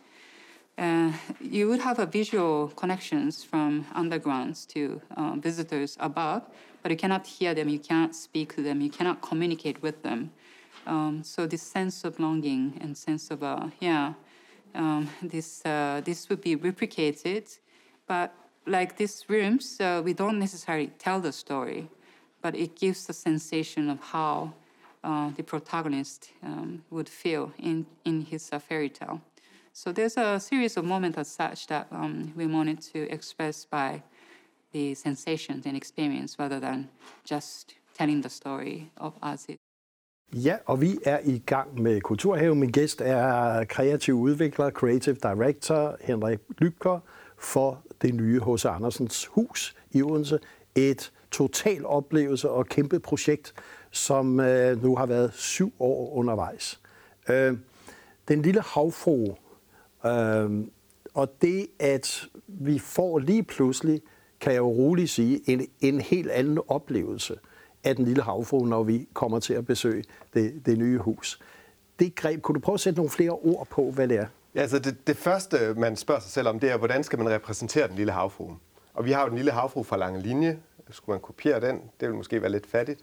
Uh, 0.77 1.13
you 1.39 1.69
would 1.69 1.79
have 1.79 1.99
a 1.99 2.05
visual 2.05 2.67
connections 2.75 3.43
from 3.43 3.85
undergrounds 3.95 4.67
to 4.67 5.01
uh, 5.15 5.33
visitors 5.35 5.95
above, 6.01 6.43
but 6.81 6.91
you 6.91 6.97
cannot 6.97 7.25
hear 7.25 7.53
them, 7.53 7.69
you 7.69 7.79
cannot 7.79 8.13
speak 8.13 8.53
to 8.55 8.61
them, 8.61 8.81
you 8.81 8.89
cannot 8.89 9.21
communicate 9.21 9.81
with 9.81 10.03
them. 10.03 10.31
Um, 10.85 11.23
so 11.23 11.47
this 11.47 11.61
sense 11.61 12.03
of 12.03 12.19
longing 12.19 12.77
and 12.81 12.95
sense 12.97 13.31
of, 13.31 13.41
uh, 13.41 13.67
yeah, 13.79 14.13
um, 14.75 15.09
this 15.23 15.65
uh, 15.65 16.01
this 16.03 16.27
would 16.27 16.41
be 16.41 16.57
replicated, 16.57 17.57
but 18.05 18.33
like 18.67 18.97
these 18.97 19.23
rooms, 19.29 19.79
uh, 19.79 20.01
we 20.03 20.13
don't 20.13 20.37
necessarily 20.37 20.87
tell 20.99 21.21
the 21.21 21.31
story, 21.31 21.87
but 22.41 22.53
it 22.53 22.75
gives 22.75 23.07
the 23.07 23.13
sensation 23.13 23.89
of 23.89 23.99
how 24.01 24.53
the 25.37 25.43
protagonist 25.43 26.31
um, 26.43 26.83
would 26.89 27.07
feel 27.07 27.53
in 27.57 27.85
in 28.03 28.21
his 28.25 28.49
fairy 28.67 28.89
tale. 28.89 29.21
So 29.77 29.91
there's 29.91 30.15
a 30.15 30.39
series 30.39 30.77
of 30.77 30.85
moments 30.85 31.17
as 31.17 31.27
such 31.27 31.67
that 31.67 31.87
um, 31.91 32.31
we 32.37 32.47
wanted 32.47 32.79
to 32.93 32.99
express 33.13 33.65
by 33.65 34.01
the 34.71 34.95
sensations 34.95 35.65
and 35.65 35.75
experience 35.75 36.39
rather 36.39 36.61
than 36.61 36.87
just 37.25 37.75
telling 37.97 38.21
the 38.21 38.29
story 38.29 38.89
of 38.97 39.13
as 39.21 39.45
it 39.49 39.57
Ja, 40.33 40.57
og 40.65 40.81
vi 40.81 40.97
er 41.05 41.19
i 41.23 41.37
gang 41.45 41.81
med 41.81 42.01
Kulturhaven. 42.01 42.59
Min 42.59 42.71
gæst 42.71 43.01
er 43.01 43.63
kreativ 43.63 44.15
udvikler, 44.15 44.69
creative 44.69 45.15
director 45.15 45.97
Henrik 46.01 46.39
Lykker 46.57 46.99
for 47.37 47.81
det 48.01 48.15
nye 48.15 48.41
H.C. 48.41 48.65
Andersens 48.65 49.25
Hus 49.25 49.75
i 49.91 50.01
Odense. 50.01 50.39
Et 50.75 51.11
total 51.31 51.85
oplevelse 51.85 52.49
og 52.49 52.65
kæmpe 52.65 52.99
projekt, 52.99 53.53
som 53.91 54.39
øh, 54.39 54.83
nu 54.83 54.95
har 54.95 55.05
været 55.05 55.33
syv 55.33 55.73
år 55.79 56.13
undervejs. 56.13 56.79
Øh, 57.29 57.57
den 58.27 58.41
lille 58.41 58.61
havfru, 58.61 59.35
øh, 60.05 60.65
og 61.13 61.41
det 61.41 61.67
at 61.79 62.27
vi 62.47 62.79
får 62.79 63.19
lige 63.19 63.43
pludselig, 63.43 64.01
kan 64.39 64.51
jeg 64.51 64.59
jo 64.59 64.67
roligt 64.67 65.09
sige, 65.09 65.49
en, 65.49 65.67
en 65.79 66.01
helt 66.01 66.31
anden 66.31 66.59
oplevelse. 66.67 67.35
Af 67.83 67.95
den 67.95 68.05
lille 68.05 68.23
havfru, 68.23 68.65
når 68.65 68.83
vi 68.83 69.07
kommer 69.13 69.39
til 69.39 69.53
at 69.53 69.65
besøge 69.65 70.03
det, 70.33 70.65
det 70.65 70.77
nye 70.77 70.97
hus. 70.97 71.39
Det 71.99 72.15
greb, 72.15 72.41
kunne 72.41 72.55
du 72.55 72.59
prøve 72.59 72.73
at 72.73 72.79
sætte 72.79 72.97
nogle 72.97 73.09
flere 73.09 73.31
ord 73.31 73.67
på, 73.69 73.91
hvad 73.91 74.07
det 74.07 74.17
er? 74.17 74.25
Ja, 74.55 74.61
altså 74.61 74.79
det, 74.79 75.07
det 75.07 75.17
første, 75.17 75.73
man 75.77 75.95
spørger 75.95 76.21
sig 76.21 76.31
selv 76.31 76.47
om, 76.47 76.59
det 76.59 76.71
er, 76.71 76.77
hvordan 76.77 77.03
skal 77.03 77.19
man 77.19 77.29
repræsentere 77.29 77.87
den 77.87 77.95
lille 77.95 78.11
havfru? 78.11 78.51
Og 78.93 79.05
vi 79.05 79.11
har 79.11 79.23
jo 79.23 79.29
den 79.29 79.35
lille 79.35 79.51
havfru 79.51 79.83
fra 79.83 79.97
Lange 79.97 80.21
Linje. 80.21 80.59
Skulle 80.89 81.13
man 81.13 81.21
kopiere 81.21 81.61
den? 81.61 81.81
Det 81.99 82.07
vil 82.07 82.15
måske 82.15 82.41
være 82.41 82.51
lidt 82.51 82.67
fattigt. 82.67 82.99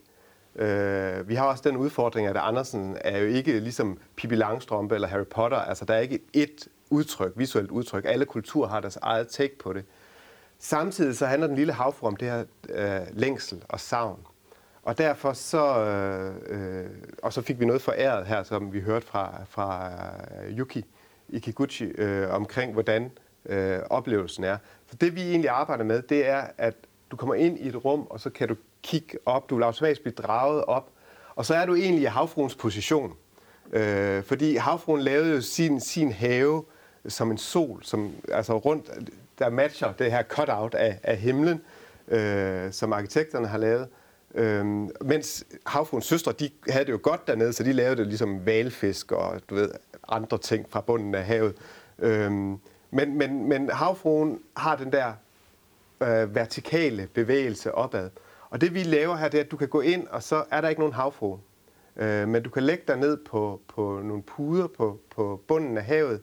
Øh, 0.57 1.29
vi 1.29 1.35
har 1.35 1.45
også 1.45 1.63
den 1.67 1.77
udfordring, 1.77 2.27
at 2.27 2.37
Andersen 2.37 2.97
er 3.01 3.19
jo 3.19 3.27
ikke 3.27 3.61
ligesom 3.61 3.99
Pippi 4.17 4.35
Langstrømpe 4.35 4.95
eller 4.95 5.09
Harry 5.09 5.27
Potter. 5.31 5.59
Altså, 5.59 5.85
der 5.85 5.95
er 5.95 6.01
ikke 6.01 6.19
et 6.33 6.69
udtryk, 6.93 7.33
visuelt 7.37 7.71
udtryk. 7.71 8.05
Alle 8.05 8.25
kulturer 8.25 8.69
har 8.69 8.81
deres 8.81 8.99
eget 9.03 9.29
take 9.29 9.59
på 9.59 9.73
det. 9.73 9.85
Samtidig 10.59 11.17
så 11.17 11.27
handler 11.27 11.47
den 11.47 11.57
lille 11.57 11.73
havfru 11.73 12.07
om 12.07 12.17
det 12.17 12.29
her 12.31 12.45
øh, 12.69 13.07
længsel 13.13 13.63
og 13.69 13.81
savn. 13.81 14.27
Og 14.83 14.99
derfor 14.99 15.33
så, 15.33 15.79
øh, 15.79 16.35
øh, 16.47 16.91
og 17.23 17.33
så 17.33 17.43
fik 17.43 17.61
vi 17.61 17.65
noget 17.65 17.83
foræret 17.83 18.27
her, 18.27 18.43
som 18.43 18.73
vi 18.73 18.81
hørte 18.81 19.07
fra, 19.07 19.33
fra 19.49 19.91
øh, 20.47 20.59
Yuki 20.59 20.85
Ikiguchi, 21.29 21.85
øh, 21.85 22.31
omkring 22.31 22.73
hvordan 22.73 23.11
øh, 23.47 23.79
oplevelsen 23.91 24.45
er. 24.45 24.57
Så 24.91 24.97
det 24.97 25.15
vi 25.15 25.23
egentlig 25.23 25.51
arbejder 25.51 25.85
med, 25.85 26.03
det 26.03 26.27
er, 26.29 26.45
at 26.59 26.75
du 27.11 27.17
kommer 27.17 27.35
ind 27.35 27.59
i 27.59 27.69
et 27.69 27.85
rum, 27.85 28.07
og 28.11 28.21
så 28.21 28.31
kan 28.31 28.49
du 28.49 28.57
kigge 28.83 29.19
op, 29.27 29.51
du 29.51 29.55
vil 29.55 29.63
automatisk 29.63 30.03
blive 30.03 30.15
draget 30.15 30.65
op, 30.65 30.89
og 31.35 31.47
så 31.47 31.55
er 31.55 31.67
du 31.67 31.75
egentlig 31.75 32.03
i 32.03 32.07
havfruens 32.07 32.55
position. 32.55 33.13
Øh, 33.73 34.23
fordi 34.23 34.57
havfruen 34.57 35.01
lavede 35.01 35.35
jo 35.35 35.41
sin, 35.41 35.81
sin 35.81 36.13
have 36.13 36.65
som 37.09 37.31
en 37.31 37.39
sol, 37.39 37.81
som 37.83 38.15
altså 38.29 38.57
rundt, 38.57 38.91
der 39.39 39.51
matcher 39.51 39.93
det 39.93 40.11
her 40.11 40.23
cutout 40.23 40.75
af, 40.75 40.99
af 41.03 41.17
himlen, 41.17 41.61
øh, 42.09 42.73
som 42.73 42.93
arkitekterne 42.93 43.47
har 43.47 43.59
lavet. 43.59 43.89
Øhm, 44.35 44.91
mens 45.01 45.45
havfruens 45.67 46.07
søstre, 46.07 46.33
de 46.33 46.51
havde 46.69 46.85
det 46.85 46.93
jo 46.93 46.99
godt 47.03 47.27
dernede, 47.27 47.53
så 47.53 47.63
de 47.63 47.73
lavede 47.73 47.97
det 47.97 48.07
ligesom 48.07 48.47
valfisk 48.47 49.13
og 49.13 49.41
du 49.51 49.55
ved, 49.55 49.71
andre 50.09 50.39
ting 50.39 50.67
fra 50.71 50.81
bunden 50.81 51.15
af 51.15 51.25
havet. 51.25 51.55
Øhm, 51.99 52.59
men, 52.91 53.19
men, 53.19 53.49
men 53.49 53.71
havfruen 53.71 54.41
har 54.57 54.77
den 54.77 54.93
der 54.93 55.13
øh, 56.01 56.35
vertikale 56.35 57.09
bevægelse 57.15 57.75
opad. 57.75 58.11
Og 58.51 58.61
det 58.61 58.75
vi 58.75 58.83
laver 58.83 59.17
her, 59.17 59.29
det 59.29 59.41
er, 59.41 59.45
at 59.45 59.51
du 59.51 59.57
kan 59.57 59.69
gå 59.69 59.81
ind, 59.81 60.07
og 60.07 60.23
så 60.23 60.45
er 60.51 60.61
der 60.61 60.69
ikke 60.69 60.81
nogen 60.81 60.95
havfru. 60.95 61.39
Øh, 61.97 62.29
men 62.29 62.43
du 62.43 62.51
kan 62.51 62.63
lægge 62.63 62.85
dig 62.89 62.97
ned 62.97 63.17
på, 63.17 63.61
på 63.69 64.01
nogle 64.05 64.23
puder 64.23 64.67
på, 64.67 65.01
på 65.11 65.41
bunden 65.49 65.79
af 65.79 65.85
havet, 65.85 66.21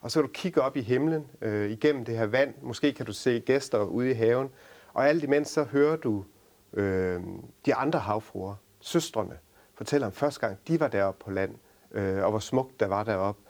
og 0.00 0.10
så 0.10 0.20
kan 0.20 0.26
du 0.26 0.32
kigge 0.32 0.62
op 0.62 0.76
i 0.76 0.80
himlen 0.80 1.26
øh, 1.40 1.70
igennem 1.70 2.04
det 2.04 2.16
her 2.16 2.26
vand. 2.26 2.54
Måske 2.62 2.92
kan 2.92 3.06
du 3.06 3.12
se 3.12 3.40
gæster 3.40 3.82
ude 3.82 4.10
i 4.10 4.14
haven. 4.14 4.48
Og 4.94 5.08
alt 5.08 5.24
imens 5.24 5.48
så 5.48 5.64
hører 5.64 5.96
du 5.96 6.24
øh, 6.72 7.20
de 7.66 7.74
andre 7.74 7.98
havfruer, 7.98 8.54
søstrene, 8.80 9.38
fortæller 9.74 10.06
om 10.06 10.12
første 10.12 10.40
gang, 10.40 10.58
de 10.68 10.80
var 10.80 10.88
deroppe 10.88 11.24
på 11.24 11.30
land, 11.30 11.54
øh, 11.92 12.24
og 12.24 12.30
hvor 12.30 12.38
smukt 12.38 12.80
der 12.80 12.86
var 12.86 13.04
deroppe. 13.04 13.40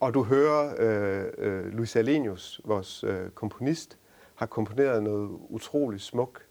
Og 0.00 0.14
du 0.14 0.24
hører 0.24 0.74
øh, 0.78 1.24
øh, 1.38 1.66
Luis 1.66 1.96
Alenius, 1.96 2.60
vores 2.64 3.04
øh, 3.04 3.30
komponist, 3.30 3.98
har 4.34 4.46
komponeret 4.46 5.02
noget 5.02 5.30
utroligt 5.48 6.02
smuk, 6.02 6.42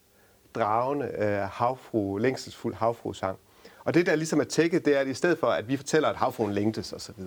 dragende 0.55 1.05
øh, 1.17 1.49
havfru, 1.51 2.17
længselsfuld 2.17 2.75
havfruesang. 2.75 3.37
Og 3.83 3.93
det, 3.93 4.05
der 4.05 4.15
ligesom 4.15 4.39
er 4.39 4.43
tækket, 4.43 4.85
det 4.85 4.95
er, 4.95 4.99
at 4.99 5.07
i 5.07 5.13
stedet 5.13 5.37
for, 5.37 5.47
at 5.47 5.67
vi 5.67 5.77
fortæller, 5.77 6.09
at 6.09 6.15
havfruen 6.15 6.53
længtes 6.53 6.93
osv., 6.93 7.23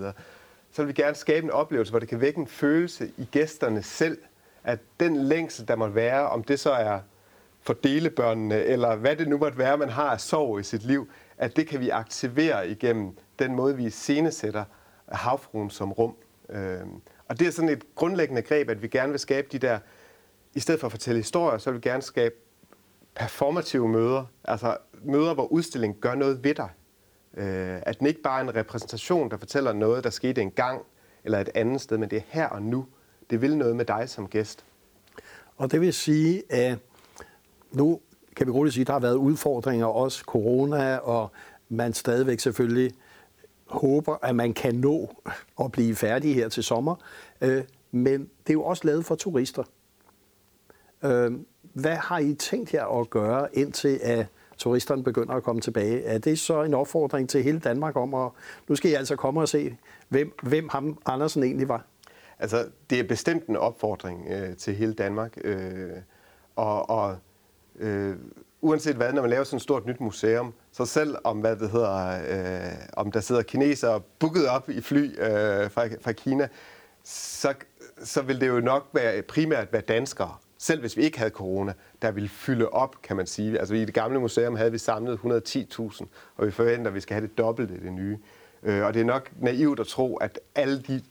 så, 0.73 0.83
vil 0.83 0.89
vi 0.89 1.03
gerne 1.03 1.15
skabe 1.15 1.45
en 1.45 1.51
oplevelse, 1.51 1.93
hvor 1.93 1.99
det 1.99 2.09
kan 2.09 2.21
vække 2.21 2.39
en 2.39 2.47
følelse 2.47 3.13
i 3.17 3.25
gæsterne 3.25 3.83
selv, 3.83 4.19
at 4.65 4.79
den 5.01 5.17
længsel, 5.17 5.69
der 5.69 5.77
må 5.77 5.89
være, 5.89 6.29
om 6.29 6.45
det 6.45 6.61
så 6.61 6.73
er 6.73 7.01
for 7.61 7.73
delebørnene, 7.73 8.65
eller 8.65 8.97
hvad 8.97 9.17
det 9.17 9.29
nu 9.29 9.39
måtte 9.39 9.59
være, 9.59 9.79
man 9.79 9.89
har 9.89 10.11
af 10.11 10.21
sorg 10.21 10.61
i 10.61 10.63
sit 10.63 10.83
liv, 10.83 11.09
at 11.39 11.57
det 11.57 11.67
kan 11.67 11.81
vi 11.81 11.89
aktivere 11.89 12.69
igennem 12.69 13.17
den 13.39 13.55
måde, 13.55 13.77
vi 13.77 13.91
scenesætter 13.91 14.65
havfruen 15.09 15.71
som 15.71 15.93
rum. 15.93 16.15
Øhm, 16.51 17.01
og 17.29 17.39
det 17.39 17.47
er 17.47 17.51
sådan 17.51 17.69
et 17.69 17.85
grundlæggende 17.95 18.43
greb, 18.43 18.71
at 18.71 18.83
vi 18.83 18.89
gerne 18.89 19.11
vil 19.11 19.21
skabe 19.21 19.49
de 19.53 19.59
der, 19.59 19.79
i 20.55 20.61
stedet 20.61 20.81
for 20.81 20.87
at 20.87 20.93
fortælle 20.93 21.19
historier, 21.19 21.59
så 21.59 21.71
vil 21.71 21.83
vi 21.85 21.89
gerne 21.89 22.03
skabe 22.03 22.35
performative 23.15 23.89
møder, 23.89 24.25
altså 24.45 24.77
møder, 25.03 25.35
hvor 25.35 25.53
udstillingen 25.53 26.01
gør 26.01 26.15
noget 26.15 26.45
ved 26.45 26.55
dig. 26.55 26.69
Øh, 27.39 27.79
at 27.83 27.99
den 27.99 28.07
ikke 28.07 28.23
bare 28.23 28.41
er 28.41 28.45
en 28.45 28.55
repræsentation, 28.55 29.31
der 29.31 29.37
fortæller 29.37 29.73
noget, 29.73 30.05
der 30.05 30.11
skete 30.11 30.43
en 30.43 30.51
gang 30.51 30.83
eller 31.25 31.39
et 31.39 31.49
andet 31.55 31.81
sted, 31.81 31.99
men 31.99 32.11
det 32.11 32.17
er 32.17 32.23
her 32.29 32.47
og 32.47 32.63
nu. 32.63 32.87
Det 33.31 33.43
vil 33.43 33.57
noget 33.57 33.77
med 33.77 33.85
dig 33.85 34.09
som 34.09 34.29
gæst. 34.29 34.65
Og 35.57 35.73
det 35.73 35.81
vil 35.81 35.93
sige, 35.93 36.43
at 36.53 36.79
nu 37.73 38.01
kan 38.37 38.47
vi 38.47 38.53
roligt 38.53 38.75
sige, 38.75 38.83
at 38.83 38.87
der 38.87 38.93
har 38.93 39.01
været 39.01 39.15
udfordringer, 39.15 39.87
også 39.87 40.25
corona, 40.25 40.97
og 40.97 41.31
man 41.69 41.93
stadigvæk 41.93 42.41
selvfølgelig 42.41 42.93
håber, 43.67 44.17
at 44.23 44.37
man 44.37 44.53
kan 44.55 44.75
nå 44.75 45.11
at 45.61 45.73
blive 45.73 45.95
færdig 45.95 46.35
her 46.35 46.49
til 46.49 46.63
sommer. 46.63 46.95
Øh, 47.41 47.65
men 47.91 48.21
det 48.21 48.51
er 48.51 48.55
jo 48.55 48.65
også 48.65 48.87
lavet 48.87 49.05
for 49.05 49.15
turister. 49.15 49.63
Øh, 51.05 51.33
hvad 51.73 51.97
har 51.97 52.19
I 52.19 52.35
tænkt 52.35 52.75
jer 52.75 53.01
at 53.01 53.11
gøre, 53.11 53.57
indtil 53.57 54.01
at 54.03 54.27
turisterne 54.59 55.05
begynder 55.05 55.35
at 55.35 55.43
komme 55.43 55.61
tilbage? 55.61 56.05
Er 56.05 56.19
det 56.19 56.39
så 56.39 56.63
en 56.63 56.75
opfordring 56.75 57.29
til 57.29 57.43
hele 57.43 57.59
Danmark 57.59 57.97
om, 57.97 58.15
at 58.15 58.31
nu 58.69 58.75
skal 58.75 58.91
I 58.91 58.95
altså 58.95 59.17
komme 59.17 59.41
og 59.41 59.49
se, 59.49 59.77
hvem, 60.09 60.33
hvem 60.43 60.69
ham 60.69 60.99
Andersen 61.07 61.43
egentlig 61.43 61.69
var? 61.69 61.85
Altså, 62.39 62.67
det 62.91 63.01
er 63.01 63.05
bestemt 63.05 63.47
en 63.47 63.57
opfordring 63.57 64.27
øh, 64.31 64.57
til 64.57 64.75
hele 64.75 64.93
Danmark. 64.93 65.39
Øh, 65.45 65.91
og 66.57 66.91
og 66.91 67.17
øh, 67.79 68.17
uanset 68.61 68.97
hvad, 68.97 69.13
når 69.13 69.21
man 69.21 69.31
laver 69.31 69.45
sådan 69.45 69.57
et 69.57 69.63
stort 69.63 69.87
nyt 69.87 70.01
museum, 70.01 70.55
så 70.73 70.87
selv 70.87 71.17
om, 71.25 71.39
hvad 71.39 71.57
det 71.57 71.71
hedder, 71.71 72.21
øh, 72.29 72.73
om 72.93 73.13
der 73.13 73.21
sidder 73.21 73.43
kinesere 73.43 74.01
booket 74.19 74.49
op 74.49 74.69
i 74.69 74.81
fly 74.81 75.21
øh, 75.21 75.71
fra, 75.71 75.87
fra 76.01 76.13
Kina, 76.13 76.49
så, 77.05 77.55
så 78.05 78.23
vil 78.23 78.41
det 78.41 78.49
jo 78.49 78.61
nok 78.61 78.89
være, 78.93 79.23
primært 79.23 79.73
være 79.73 79.83
danskere, 79.83 80.37
selv 80.59 80.81
hvis 80.81 80.97
vi 80.97 81.03
ikke 81.03 81.19
havde 81.19 81.31
corona, 81.31 81.73
der 82.03 82.11
ville 82.11 82.29
fylde 82.29 82.69
op, 82.69 83.03
kan 83.03 83.17
man 83.17 83.27
sige. 83.27 83.59
Altså 83.59 83.75
i 83.75 83.85
det 83.85 83.95
gamle 83.95 84.21
museum 84.21 84.57
havde 84.57 84.73
vi 84.73 84.79
samlet 84.79 85.19
110.000, 85.19 86.07
og 86.37 86.47
vi 86.47 86.51
forventer, 86.51 86.87
at 86.87 86.95
vi 86.95 87.01
skal 87.01 87.15
have 87.15 87.27
det 87.29 87.39
dobbelte 87.39 87.81
det 87.81 87.93
nye. 87.93 88.19
Øh, 88.63 88.85
og 88.85 88.95
det 88.95 89.01
er 89.01 89.05
nok 89.05 89.31
naivt 89.41 89.81
at 89.81 89.87
tro, 89.87 90.17
at 90.17 90.41
alle 90.55 90.83
de, 90.83 91.03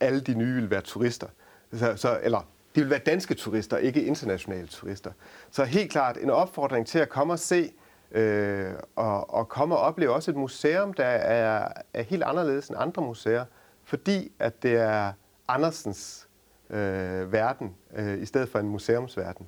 alle 0.00 0.20
de 0.20 0.34
nye 0.34 0.54
vil 0.54 0.70
være 0.70 0.80
turister. 0.80 1.26
Så, 1.72 1.96
så, 1.96 2.18
eller 2.22 2.38
de 2.74 2.80
vil 2.80 2.90
være 2.90 2.98
danske 2.98 3.34
turister, 3.34 3.76
ikke 3.76 4.04
internationale 4.04 4.66
turister. 4.66 5.12
Så 5.50 5.64
helt 5.64 5.90
klart 5.90 6.16
en 6.16 6.30
opfordring 6.30 6.86
til 6.86 6.98
at 6.98 7.08
komme 7.08 7.32
og 7.32 7.38
se, 7.38 7.72
øh, 8.12 8.72
og, 8.96 9.34
og 9.34 9.48
komme 9.48 9.76
og 9.76 9.80
opleve 9.80 10.12
også 10.12 10.30
et 10.30 10.36
museum, 10.36 10.92
der 10.92 11.04
er, 11.04 11.68
er 11.94 12.02
helt 12.02 12.22
anderledes 12.22 12.68
end 12.68 12.76
andre 12.80 13.02
museer, 13.02 13.44
fordi 13.84 14.32
at 14.38 14.62
det 14.62 14.76
er 14.76 15.12
Andersens 15.48 16.28
øh, 16.70 17.32
verden, 17.32 17.74
øh, 17.96 18.22
i 18.22 18.26
stedet 18.26 18.48
for 18.48 18.58
en 18.58 18.68
museumsverden. 18.68 19.46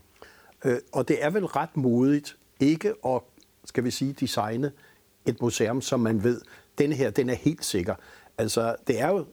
Øh, 0.64 0.78
og 0.92 1.08
det 1.08 1.24
er 1.24 1.30
vel 1.30 1.46
ret 1.46 1.76
modigt 1.76 2.37
ikke 2.61 2.94
at, 3.06 3.20
skal 3.64 3.85
vi 3.85 3.90
sige, 3.90 4.12
designe 4.12 4.72
et 5.26 5.42
museum, 5.42 5.80
som 5.80 6.00
man 6.00 6.24
ved, 6.24 6.40
den 6.78 6.92
her, 6.92 7.11
den 7.11 7.30
er 7.30 7.35
helt 7.35 7.64
sikker. 7.64 7.94
Altså, 8.38 8.76
det 8.87 9.00
er 9.00 9.08
jo, 9.08 9.26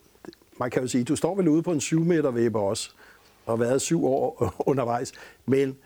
man 0.60 0.70
kan 0.70 0.82
jo 0.82 0.88
sige, 0.88 1.04
du 1.04 1.16
står 1.16 1.36
vel 1.36 1.48
ude 1.48 1.64
på 1.64 1.72
en 1.72 1.82
7 1.82 2.00
meter 2.00 2.32
væber 2.32 2.62
også, 2.62 2.92
og 3.46 3.58
har 3.58 3.66
været 3.66 3.82
syv 3.82 4.06
år 4.06 4.54
undervejs, 4.70 5.12
men 5.46 5.78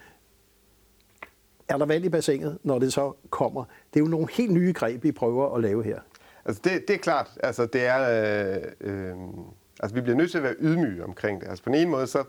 er 1.68 1.78
der 1.78 1.86
vand 1.86 2.06
i 2.06 2.10
bassinet, 2.10 2.58
når 2.64 2.80
det 2.80 2.94
så 2.94 3.14
kommer? 3.30 3.64
Det 3.94 4.00
er 4.00 4.04
jo 4.04 4.10
nogle 4.10 4.28
helt 4.32 4.52
nye 4.52 4.74
greb, 4.74 5.04
vi 5.04 5.12
prøver 5.12 5.56
at 5.56 5.62
lave 5.62 5.84
her. 5.84 6.00
Altså 6.46 6.62
det, 6.64 6.88
det 6.88 6.94
er 6.94 6.98
klart, 6.98 7.30
altså 7.44 7.66
det 7.66 7.86
er, 7.86 8.00
øh, 8.52 8.62
øh, 8.82 9.16
altså 9.84 9.96
vi 9.96 10.02
bliver 10.02 10.18
nødt 10.18 10.32
til 10.32 10.38
at 10.38 10.44
være 10.44 10.56
ydmyge 10.60 11.04
omkring 11.04 11.42
det. 11.42 11.48
Altså 11.48 11.64
på 11.64 11.70
en 11.70 11.76
ene 11.76 11.92
måde, 11.92 12.08
så, 12.08 12.24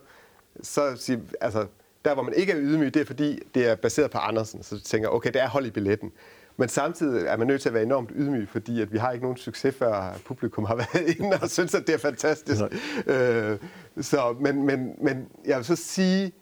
så 0.62 1.18
altså 1.40 1.66
der 2.04 2.14
hvor 2.14 2.22
man 2.22 2.34
ikke 2.34 2.52
er 2.52 2.58
ydmyg, 2.60 2.94
det 2.94 3.00
er 3.00 3.06
fordi, 3.06 3.40
det 3.54 3.68
er 3.70 3.74
baseret 3.74 4.10
på 4.10 4.18
Andersen. 4.18 4.62
Så 4.62 4.80
tænker 4.80 5.08
okay, 5.08 5.32
det 5.32 5.42
er 5.42 5.48
hold 5.48 5.66
i 5.66 5.70
billetten. 5.70 6.12
Men 6.56 6.68
samtidig 6.68 7.26
er 7.26 7.36
man 7.36 7.46
nødt 7.46 7.62
til 7.62 7.68
at 7.68 7.74
være 7.74 7.82
enormt 7.82 8.10
ydmyg, 8.14 8.48
fordi 8.48 8.82
at 8.82 8.92
vi 8.92 8.98
har 8.98 9.12
ikke 9.12 9.24
nogen 9.24 9.36
succes, 9.36 9.74
før 9.74 10.18
publikum 10.24 10.64
har 10.64 10.74
været 10.94 11.18
inde 11.18 11.38
og 11.42 11.50
synes, 11.50 11.74
at 11.74 11.86
det 11.86 11.94
er 11.94 11.98
fantastisk. 11.98 12.62
Øh, 13.06 13.58
så, 14.00 14.36
men, 14.40 14.62
men, 14.62 14.94
men 14.98 15.28
jeg 15.46 15.56
vil 15.56 15.64
så 15.64 15.76
sige, 15.76 16.32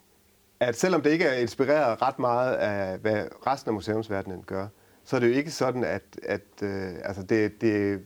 at 0.60 0.76
selvom 0.76 1.02
det 1.02 1.10
ikke 1.10 1.24
er 1.24 1.34
inspireret 1.34 2.02
ret 2.02 2.18
meget 2.18 2.54
af, 2.54 2.98
hvad 2.98 3.24
resten 3.46 3.68
af 3.68 3.74
museumsverdenen 3.74 4.42
gør, 4.46 4.66
så 5.04 5.16
er 5.16 5.20
det 5.20 5.28
jo 5.28 5.32
ikke 5.32 5.50
sådan, 5.50 5.84
at, 5.84 6.02
at 6.22 6.42
øh, 6.62 6.92
altså 7.04 7.22
det, 7.22 7.60
det 7.60 8.00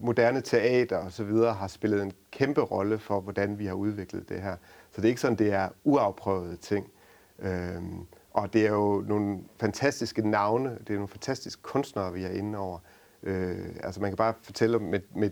moderne 0.00 0.40
teater 0.40 0.96
og 0.96 1.12
så 1.12 1.24
videre 1.24 1.54
har 1.54 1.66
spillet 1.66 2.02
en 2.02 2.12
kæmpe 2.30 2.60
rolle 2.60 2.98
for, 2.98 3.20
hvordan 3.20 3.58
vi 3.58 3.66
har 3.66 3.74
udviklet 3.74 4.28
det 4.28 4.42
her. 4.42 4.56
Så 4.90 5.00
det 5.00 5.04
er 5.04 5.08
ikke 5.08 5.20
sådan, 5.20 5.38
det 5.38 5.52
er 5.52 5.68
uafprøvede 5.84 6.56
ting. 6.56 6.90
Øhm, 7.38 8.06
og 8.30 8.52
det 8.52 8.66
er 8.66 8.70
jo 8.70 9.04
nogle 9.06 9.38
fantastiske 9.60 10.30
navne, 10.30 10.70
det 10.70 10.90
er 10.90 10.94
nogle 10.94 11.08
fantastiske 11.08 11.62
kunstnere, 11.62 12.12
vi 12.12 12.24
er 12.24 12.30
inde 12.30 12.58
over. 12.58 12.78
Øh, 13.22 13.66
altså 13.82 14.00
man 14.00 14.10
kan 14.10 14.16
bare 14.16 14.34
fortælle 14.42 14.78
med, 14.78 15.00
med 15.14 15.30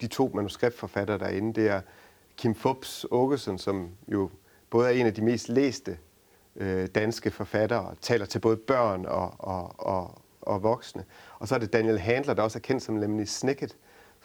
de 0.00 0.06
to 0.06 0.30
manuskriptforfattere 0.34 1.18
derinde, 1.18 1.60
det 1.60 1.70
er 1.70 1.80
Kim 2.36 2.54
Fubs 2.54 3.06
Åkesson, 3.10 3.58
som 3.58 3.90
jo 4.08 4.30
både 4.70 4.88
er 4.88 4.92
en 4.92 5.06
af 5.06 5.14
de 5.14 5.22
mest 5.22 5.48
læste 5.48 5.98
øh, 6.56 6.86
danske 6.86 7.30
forfattere, 7.30 7.94
taler 8.00 8.26
til 8.26 8.38
både 8.38 8.56
børn 8.56 9.06
og, 9.06 9.34
og, 9.38 9.74
og, 9.78 10.22
og 10.40 10.62
voksne. 10.62 11.04
Og 11.38 11.48
så 11.48 11.54
er 11.54 11.58
det 11.58 11.72
Daniel 11.72 11.98
Handler, 11.98 12.34
der 12.34 12.42
også 12.42 12.58
er 12.58 12.60
kendt 12.60 12.82
som 12.82 12.96
Lemony 12.96 13.24
Snicket, 13.24 13.76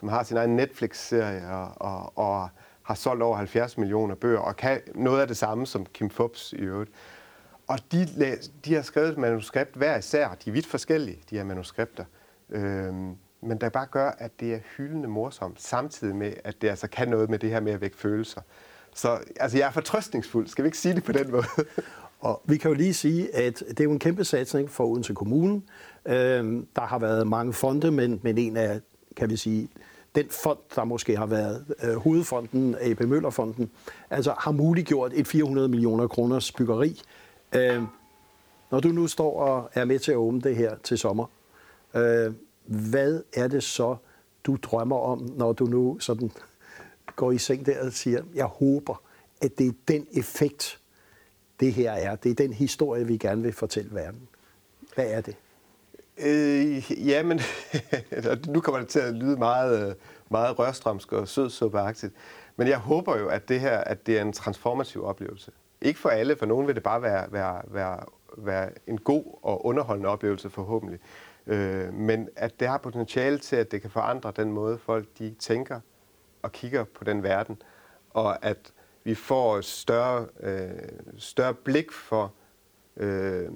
som 0.04 0.10
har 0.10 0.24
sin 0.24 0.38
egen 0.38 0.56
Netflix-serie 0.56 1.50
og, 1.50 1.72
og, 1.76 2.18
og 2.18 2.50
har 2.84 2.96
solgt 2.96 3.24
over 3.24 3.38
70 3.38 3.78
millioner 3.78 4.16
bøger, 4.16 4.40
og 4.40 4.56
kan 4.56 4.82
noget 4.96 5.22
af 5.22 5.28
det 5.28 5.38
samme 5.38 5.68
som 5.68 5.86
Kim 5.86 6.10
Fubs 6.10 6.54
i 6.54 6.62
øvrigt. 6.62 6.92
Og 7.68 7.80
de, 7.92 8.08
de 8.66 8.74
har 8.74 8.82
skrevet 8.82 9.10
et 9.10 9.18
manuskript 9.18 9.76
hver 9.76 9.98
især. 9.98 10.36
De 10.46 10.50
er 10.50 10.54
vidt 10.54 10.68
forskellige, 10.68 11.20
de 11.30 11.38
her 11.38 11.44
manuskripter. 11.44 12.06
Øhm, 12.50 13.16
men 13.42 13.58
der 13.62 13.70
bare 13.70 13.86
gør, 13.86 14.12
at 14.18 14.40
det 14.40 14.54
er 14.54 14.60
hyldende 14.78 15.08
morsomt, 15.08 15.62
samtidig 15.62 16.16
med, 16.16 16.34
at 16.44 16.62
det 16.62 16.70
altså 16.70 16.88
kan 16.88 17.08
noget 17.08 17.30
med 17.30 17.40
det 17.40 17.50
her 17.50 17.60
med 17.60 17.72
at 17.72 17.82
vække 17.82 17.98
følelser. 17.98 18.42
Så 18.96 19.20
altså, 19.40 19.58
jeg 19.58 19.68
er 19.68 19.72
fortrøstningsfuld. 19.72 20.48
Skal 20.48 20.64
vi 20.64 20.68
ikke 20.68 20.78
sige 20.78 20.96
det 20.96 21.04
på 21.04 21.12
den 21.12 21.32
måde? 21.32 21.46
Og 22.20 22.42
vi 22.46 22.58
kan 22.58 22.72
jo 22.72 22.76
lige 22.76 22.94
sige, 22.94 23.36
at 23.36 23.64
det 23.70 23.80
er 23.80 23.84
jo 23.84 23.92
en 23.92 24.00
kæmpe 24.00 24.26
satsning 24.26 24.70
for 24.70 24.86
Odense 24.86 25.14
Kommune. 25.14 25.62
Øhm, 26.06 26.68
der 26.76 26.82
har 26.82 27.00
været 27.00 27.28
mange 27.28 27.54
fonde, 27.54 27.92
men, 27.92 28.20
men 28.24 28.38
en 28.38 28.58
af, 28.58 28.82
kan 29.16 29.30
vi 29.30 29.38
sige, 29.38 29.70
den 30.16 30.30
fond, 30.30 30.58
der 30.76 30.84
måske 30.84 31.18
har 31.18 31.26
været 31.26 31.66
øh, 31.84 31.96
hovedfonden, 31.96 32.76
AP 32.82 33.02
Møllerfonden, 33.02 33.72
altså 34.10 34.34
har 34.40 34.52
muliggjort 34.52 35.12
et 35.16 35.28
400 35.28 35.68
millioner 35.68 36.08
kroners 36.08 36.52
byggeri. 36.52 37.02
Øh, 37.56 37.84
når 38.72 38.80
du 38.80 38.88
nu 38.88 39.08
står 39.08 39.40
og 39.40 39.70
er 39.74 39.86
med 39.86 40.00
til 40.00 40.12
at 40.12 40.18
åbne 40.18 40.42
det 40.42 40.56
her 40.56 40.76
til 40.84 40.98
sommer, 40.98 41.26
øh, 41.96 42.34
hvad 42.66 43.22
er 43.34 43.48
det 43.48 43.64
så, 43.64 43.96
du 44.44 44.58
drømmer 44.62 44.98
om, 44.98 45.32
når 45.38 45.54
du 45.54 45.66
nu 45.66 46.00
sådan 46.00 46.32
går 47.16 47.32
i 47.32 47.38
seng 47.38 47.66
der 47.66 47.86
og 47.86 47.94
siger, 47.94 48.24
jeg 48.36 48.46
håber, 48.46 49.02
at 49.42 49.58
det 49.58 49.68
er 49.68 49.72
den 49.88 50.08
effekt, 50.12 50.80
det 51.60 51.74
her 51.74 51.92
er. 51.92 52.16
Det 52.16 52.32
er 52.32 52.36
den 52.36 52.54
historie, 52.54 53.08
vi 53.08 53.18
gerne 53.18 53.42
vil 53.42 53.54
fortælle 53.54 53.96
verden. 53.96 54.28
Hvad 54.96 55.06
er 55.08 55.22
det? 55.22 55.36
Øh, 56.18 57.08
ja, 57.08 57.24
men 57.24 57.40
nu 58.54 58.62
kommer 58.62 58.80
det 58.80 58.90
til 58.90 59.00
at 59.00 59.14
lyde 59.14 59.38
meget, 59.38 59.96
meget 60.30 60.60
rørstrømsk 60.60 61.12
og 61.12 61.28
sødsuppeagtigt. 61.28 62.14
Men 62.56 62.68
jeg 62.68 62.78
håber 62.78 63.18
jo, 63.18 63.28
at 63.28 63.50
det 63.50 63.60
her 63.60 63.78
at 63.78 64.08
det 64.08 64.18
er 64.18 64.22
en 64.22 64.34
transformativ 64.34 65.06
oplevelse. 65.06 65.52
Ikke 65.82 66.00
for 66.00 66.10
alle, 66.10 66.36
for 66.36 66.46
nogen 66.46 66.68
vil 66.68 66.76
det 66.76 66.84
bare 66.84 67.02
være, 67.02 67.32
være, 67.32 67.62
være, 67.68 68.00
være 68.38 68.70
en 68.88 68.98
god 68.98 69.40
og 69.42 69.66
underholdende 69.66 70.10
oplevelse 70.10 70.50
forhåbentlig. 70.50 71.00
Øh, 71.48 71.94
men 71.94 72.30
at 72.36 72.60
det 72.60 72.68
har 72.68 72.78
potentiale 72.78 73.38
til, 73.38 73.56
at 73.56 73.72
det 73.72 73.82
kan 73.82 73.90
forandre 73.92 74.34
den 74.36 74.52
måde, 74.52 74.78
folk 74.78 75.08
de 75.20 75.36
tænker 75.40 75.80
og 76.42 76.52
kigger 76.52 76.84
på 76.84 77.04
den 77.04 77.24
verden. 77.24 77.62
Og 78.10 78.46
at 78.46 78.74
vi 79.04 79.16
får 79.16 79.58
et 79.58 79.66
større, 79.66 80.28
øh, 80.40 80.70
større 81.18 81.54
blik 81.54 81.92
for, 81.92 82.34
øh, 82.98 83.50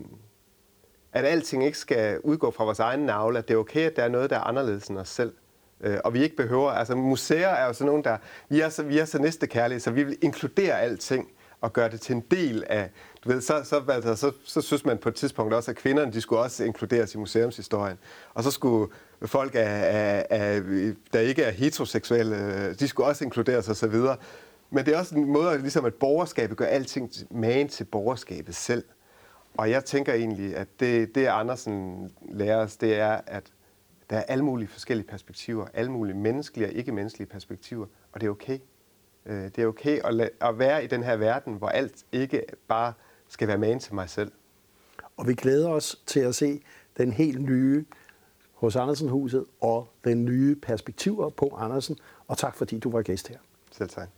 at 1.17 1.25
alting 1.25 1.65
ikke 1.65 1.77
skal 1.77 2.19
udgå 2.19 2.51
fra 2.51 2.63
vores 2.63 2.79
egen 2.79 2.99
navle, 2.99 3.37
at 3.37 3.47
det 3.47 3.53
er 3.53 3.57
okay, 3.57 3.85
at 3.85 3.95
der 3.95 4.03
er 4.03 4.09
noget, 4.09 4.29
der 4.29 4.35
er 4.35 4.41
anderledes 4.41 4.87
end 4.87 4.97
os 4.97 5.09
selv. 5.09 5.33
Øh, 5.81 5.97
og 6.03 6.13
vi 6.13 6.23
ikke 6.23 6.35
behøver, 6.35 6.71
altså 6.71 6.95
museer 6.95 7.49
er 7.49 7.67
jo 7.67 7.73
sådan 7.73 7.87
nogle, 7.87 8.03
der, 8.03 8.17
vi 8.49 8.61
er 8.61 8.69
så, 8.69 8.83
vi 8.83 8.99
er 8.99 9.05
så 9.05 9.21
næstekærlige, 9.21 9.79
så 9.79 9.91
vi 9.91 10.03
vil 10.03 10.17
inkludere 10.21 10.81
alting 10.81 11.27
og 11.61 11.73
gøre 11.73 11.89
det 11.89 12.01
til 12.01 12.15
en 12.15 12.23
del 12.31 12.63
af, 12.69 12.89
du 13.23 13.29
ved, 13.29 13.41
så, 13.41 13.61
så, 13.63 13.83
altså, 13.89 14.15
så, 14.15 14.31
så 14.45 14.61
synes 14.61 14.85
man 14.85 14.97
på 14.97 15.09
et 15.09 15.15
tidspunkt 15.15 15.53
også, 15.53 15.71
at 15.71 15.77
kvinderne, 15.77 16.11
de 16.13 16.21
skulle 16.21 16.41
også 16.41 16.63
inkluderes 16.63 17.15
i 17.15 17.17
museumshistorien. 17.17 17.97
Og 18.33 18.43
så 18.43 18.51
skulle 18.51 18.93
folk, 19.25 19.55
af, 19.55 19.59
af, 19.59 20.25
af, 20.29 20.61
der 21.13 21.19
ikke 21.19 21.43
er 21.43 21.51
heteroseksuelle, 21.51 22.73
de 22.73 22.87
skulle 22.87 23.07
også 23.07 23.23
inkluderes 23.23 23.69
osv. 23.69 23.95
Men 24.69 24.85
det 24.85 24.93
er 24.93 24.99
også 24.99 25.15
en 25.15 25.25
måde, 25.25 25.57
ligesom 25.57 25.85
at 25.85 25.93
borgerskabet 25.93 26.57
gør 26.57 26.65
alting 26.65 27.11
magen 27.31 27.67
til 27.67 27.83
borgerskabet 27.83 28.55
selv. 28.55 28.83
Og 29.57 29.69
jeg 29.71 29.85
tænker 29.85 30.13
egentlig, 30.13 30.55
at 30.55 30.67
det, 30.79 31.15
det 31.15 31.25
Andersen 31.25 32.09
lærer 32.29 32.57
os, 32.57 32.77
det 32.77 32.99
er, 32.99 33.21
at 33.27 33.51
Der 34.09 34.17
er 34.17 34.21
alle 34.21 34.45
mulige 34.45 34.67
forskellige 34.67 35.07
perspektiver, 35.07 35.67
alle 35.73 35.91
mulige 35.91 36.15
menneskelige 36.15 36.67
og 36.67 36.73
ikke-menneskelige 36.73 37.27
perspektiver, 37.27 37.85
og 38.11 38.21
det 38.21 38.27
er 38.27 38.31
okay. 38.31 38.59
Øh, 39.25 39.43
det 39.43 39.57
er 39.57 39.67
okay 39.67 39.99
at, 40.03 40.29
at 40.41 40.59
være 40.59 40.83
i 40.83 40.87
den 40.87 41.03
her 41.03 41.15
verden, 41.17 41.53
hvor 41.53 41.69
alt 41.69 42.05
ikke 42.11 42.43
bare 42.67 42.93
skal 43.27 43.47
være 43.47 43.57
man 43.57 43.79
til 43.79 43.95
mig 43.95 44.09
selv. 44.09 44.31
Og 45.17 45.27
vi 45.27 45.33
glæder 45.33 45.69
os 45.69 46.01
til 46.05 46.19
at 46.19 46.35
se 46.35 46.61
den 46.97 47.11
helt 47.11 47.41
nye 47.41 47.85
hos 48.53 48.75
Andersen-huset 48.75 49.45
og 49.61 49.87
den 50.03 50.25
nye 50.25 50.55
perspektiver 50.55 51.29
på 51.29 51.55
Andersen. 51.57 51.97
Og 52.27 52.37
tak 52.37 52.55
fordi 52.55 52.79
du 52.79 52.91
var 52.91 53.01
gæst 53.01 53.27
her. 53.27 53.37
Selv 53.71 53.89
tak. 53.89 54.09